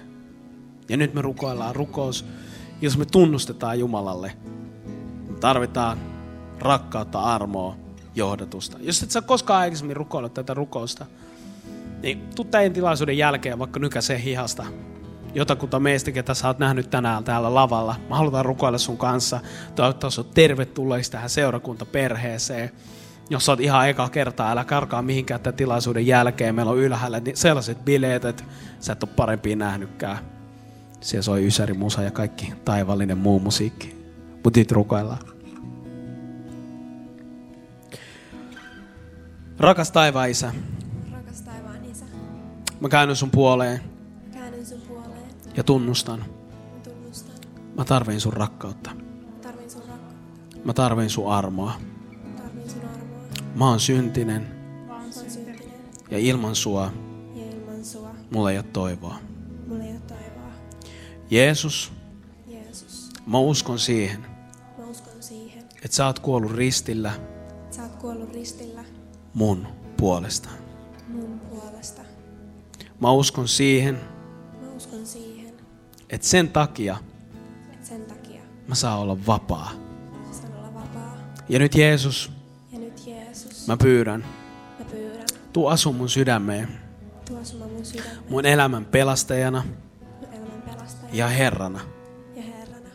Ja 0.88 0.96
nyt 0.96 1.14
me 1.14 1.22
rukoillaan 1.22 1.76
rukous, 1.76 2.24
jos 2.80 2.98
me 2.98 3.04
tunnustetaan 3.04 3.78
Jumalalle. 3.78 4.36
Me 5.30 5.38
tarvitaan 5.40 6.13
rakkautta, 6.60 7.20
armoa, 7.20 7.76
johdatusta. 8.14 8.78
Jos 8.80 9.02
et 9.02 9.10
sä 9.10 9.22
koskaan 9.22 9.60
aikaisemmin 9.60 9.96
rukoillut 9.96 10.34
tätä 10.34 10.54
rukousta, 10.54 11.06
niin 12.02 12.28
tuu 12.34 12.44
tämän 12.44 12.72
tilaisuuden 12.72 13.18
jälkeen 13.18 13.58
vaikka 13.58 13.80
nykäseen 13.80 14.20
hihasta 14.20 14.66
jotakuta 15.34 15.80
meistä, 15.80 16.12
ketä 16.12 16.34
sä 16.34 16.48
oot 16.48 16.58
nähnyt 16.58 16.90
tänään 16.90 17.24
täällä 17.24 17.54
lavalla. 17.54 17.96
Mä 18.08 18.16
halutaan 18.16 18.44
rukoilla 18.44 18.78
sun 18.78 18.98
kanssa. 18.98 19.40
Toivottavasti 19.74 20.14
sut 20.14 20.34
tervetulleeksi 20.34 21.10
tähän 21.12 21.30
seurakuntaperheeseen. 21.30 22.70
Jos 23.30 23.46
sä 23.46 23.52
oot 23.52 23.60
ihan 23.60 23.88
eka 23.88 24.08
kertaa, 24.08 24.50
älä 24.50 24.64
karkaa 24.64 25.02
mihinkään 25.02 25.40
tämän 25.40 25.56
tilaisuuden 25.56 26.06
jälkeen. 26.06 26.54
Meillä 26.54 26.72
on 26.72 26.78
ylhäällä 26.78 27.20
sellaiset 27.34 27.84
bileet, 27.84 28.24
että 28.24 28.44
sä 28.80 28.92
et 28.92 29.02
ole 29.02 29.10
parempia 29.16 29.56
nähnytkään. 29.56 30.18
Siellä 31.00 31.22
soi 31.22 31.46
Ysäri 31.46 31.74
Musa 31.74 32.02
ja 32.02 32.10
kaikki 32.10 32.52
taivallinen 32.64 33.18
muu 33.18 33.40
musiikki. 33.40 34.04
Mutta 34.44 34.60
nyt 34.60 34.72
rukoillaan. 34.72 35.33
Rakas 39.58 39.90
taivaan 39.90 40.30
isä. 40.30 40.52
Rakas 41.12 41.42
taivaan 41.42 41.84
isä. 41.84 42.04
Mä 42.80 42.88
käännyn 42.88 43.16
sun 43.16 43.30
puoleen. 43.30 43.80
Käännyn 44.32 44.66
sun 44.66 44.80
puoleen. 44.80 45.30
Ja 45.56 45.64
tunnustan. 45.64 46.18
Mä 46.18 46.80
tunnustan. 46.84 47.34
Mä 47.76 47.84
tarvin 47.84 48.20
sun 48.20 48.32
rakkautta. 48.32 48.90
Mä 48.94 49.42
tarvin 49.42 49.70
sun 49.70 49.82
rakkautta. 49.88 50.58
Mä 50.64 50.72
tarvin 50.72 51.10
sun 51.10 51.32
armoa. 51.32 51.72
Mä 52.24 52.42
tarvin 52.42 52.70
sun 52.70 52.82
armoa. 52.82 53.22
Mä 53.54 53.68
oon 53.68 53.80
syntinen. 53.80 54.46
Mä 54.86 54.96
oon 54.96 55.12
syntinen. 55.12 55.58
Ja 56.10 56.18
ilman 56.18 56.54
sua. 56.54 56.92
Ja 57.34 57.44
ilman 57.50 57.84
sua. 57.84 58.14
Mulla 58.30 58.50
ei 58.50 58.58
ole 58.58 58.64
toivoa. 58.72 59.16
Mulla 59.66 59.84
ei 59.84 59.90
ole 59.90 60.00
toivoa. 60.00 60.52
Jeesus. 61.30 61.92
Jeesus. 62.46 63.10
Mä 63.26 63.38
uskon 63.38 63.78
siihen. 63.78 64.26
Mä 64.78 64.84
uskon 64.84 65.22
siihen. 65.22 65.62
Että 65.84 65.96
sä 65.96 66.06
oot 66.06 66.18
kuollut 66.18 66.52
ristillä. 66.52 67.12
Sä 67.70 67.82
oot 67.82 67.96
kuollut 67.96 68.34
ristillä 68.34 68.84
mun 69.34 69.66
puolesta. 69.96 70.48
Mun 71.08 71.40
puolesta. 71.50 72.02
Mä 73.00 73.12
uskon 73.12 73.48
siihen, 73.48 74.00
mä 74.60 74.70
uskon 74.76 75.06
siihen, 75.06 75.54
että 76.10 76.26
sen 76.26 76.48
takia, 76.48 76.96
että 77.72 77.86
sen 77.86 78.04
takia 78.04 78.42
mä 78.68 78.74
saan 78.74 78.98
olla 78.98 79.18
vapaa. 79.26 79.72
Mä 80.26 80.32
saan 80.32 80.52
olla 80.58 80.74
vapaa. 80.74 81.16
Ja 81.48 81.58
nyt 81.58 81.74
Jeesus, 81.74 82.32
ja 82.72 82.78
nyt 82.78 83.06
Jeesus, 83.06 83.66
mä 83.68 83.76
pyydän, 83.76 84.24
mä 84.78 84.84
pyydän, 84.84 85.26
tuu 85.52 85.66
asu 85.66 85.92
mun 85.92 86.08
sydämeen. 86.08 86.68
Tuu 87.24 87.36
asumaan 87.36 87.70
mun 87.70 87.84
sydämeen. 87.84 88.18
Mun 88.28 88.46
elämän 88.46 88.84
pelastajana. 88.84 89.64
Mun 90.20 90.32
elämän 90.32 90.62
pelastajana. 90.62 91.16
Ja 91.16 91.28
Herrana. 91.28 91.80
Ja 92.36 92.42
Herrana. 92.42 92.88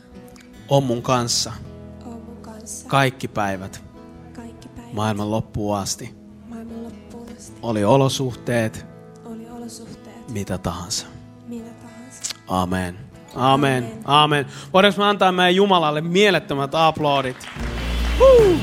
On 0.70 0.84
mun 0.84 1.02
kanssa. 1.02 1.54
On 2.06 2.22
mun 2.22 2.38
kanssa. 2.42 2.88
Kaikki 2.88 3.28
päivät. 3.28 3.84
Kaikki 4.34 4.70
päivät. 4.70 4.94
Maailman 4.94 5.32
loppuun 5.32 5.78
asti. 5.78 6.18
Oli 7.62 7.86
olosuhteet. 7.86 8.86
Oli 9.26 9.47
olosuhteet. 9.57 10.32
Mitä 10.32 10.57
tahansa. 10.57 11.07
Mitä 11.47 11.70
tahansa. 11.82 12.36
Amen. 12.47 12.97
Amen. 13.36 13.91
Amen. 14.05 14.45
Voidaanko 14.74 15.01
me 15.01 15.05
antaa 15.07 15.32
meidän 15.32 15.55
Jumalalle 15.55 16.01
mielettömät 16.01 16.76
aplodit? 16.76 17.47
Woo! 18.20 18.55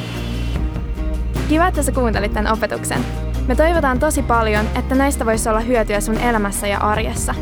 Kiva, 1.48 1.66
että 1.66 1.82
sä 1.82 1.92
kuuntelit 1.92 2.32
tämän 2.32 2.52
opetuksen. 2.52 3.04
Me 3.46 3.56
toivotaan 3.56 3.98
tosi 3.98 4.22
paljon, 4.22 4.66
että 4.74 4.94
näistä 4.94 5.26
voisi 5.26 5.48
olla 5.48 5.60
hyötyä 5.60 6.00
sun 6.00 6.18
elämässä 6.18 6.66
ja 6.66 6.78
arjessa. 6.78 7.34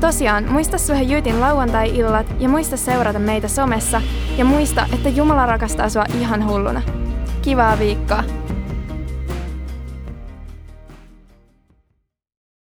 Tosiaan, 0.00 0.52
muista 0.52 0.78
Suhe 0.78 1.02
Jyytin 1.02 1.40
lauantai-illat 1.40 2.26
ja 2.38 2.48
muista 2.48 2.76
seurata 2.76 3.18
meitä 3.18 3.48
somessa 3.48 4.02
ja 4.36 4.44
muista, 4.44 4.86
että 4.92 5.08
Jumala 5.08 5.46
rakastaa 5.46 5.88
sua 5.88 6.04
ihan 6.20 6.46
hulluna. 6.46 6.82
Kivaa 7.42 7.78
viikkoa! 7.78 8.39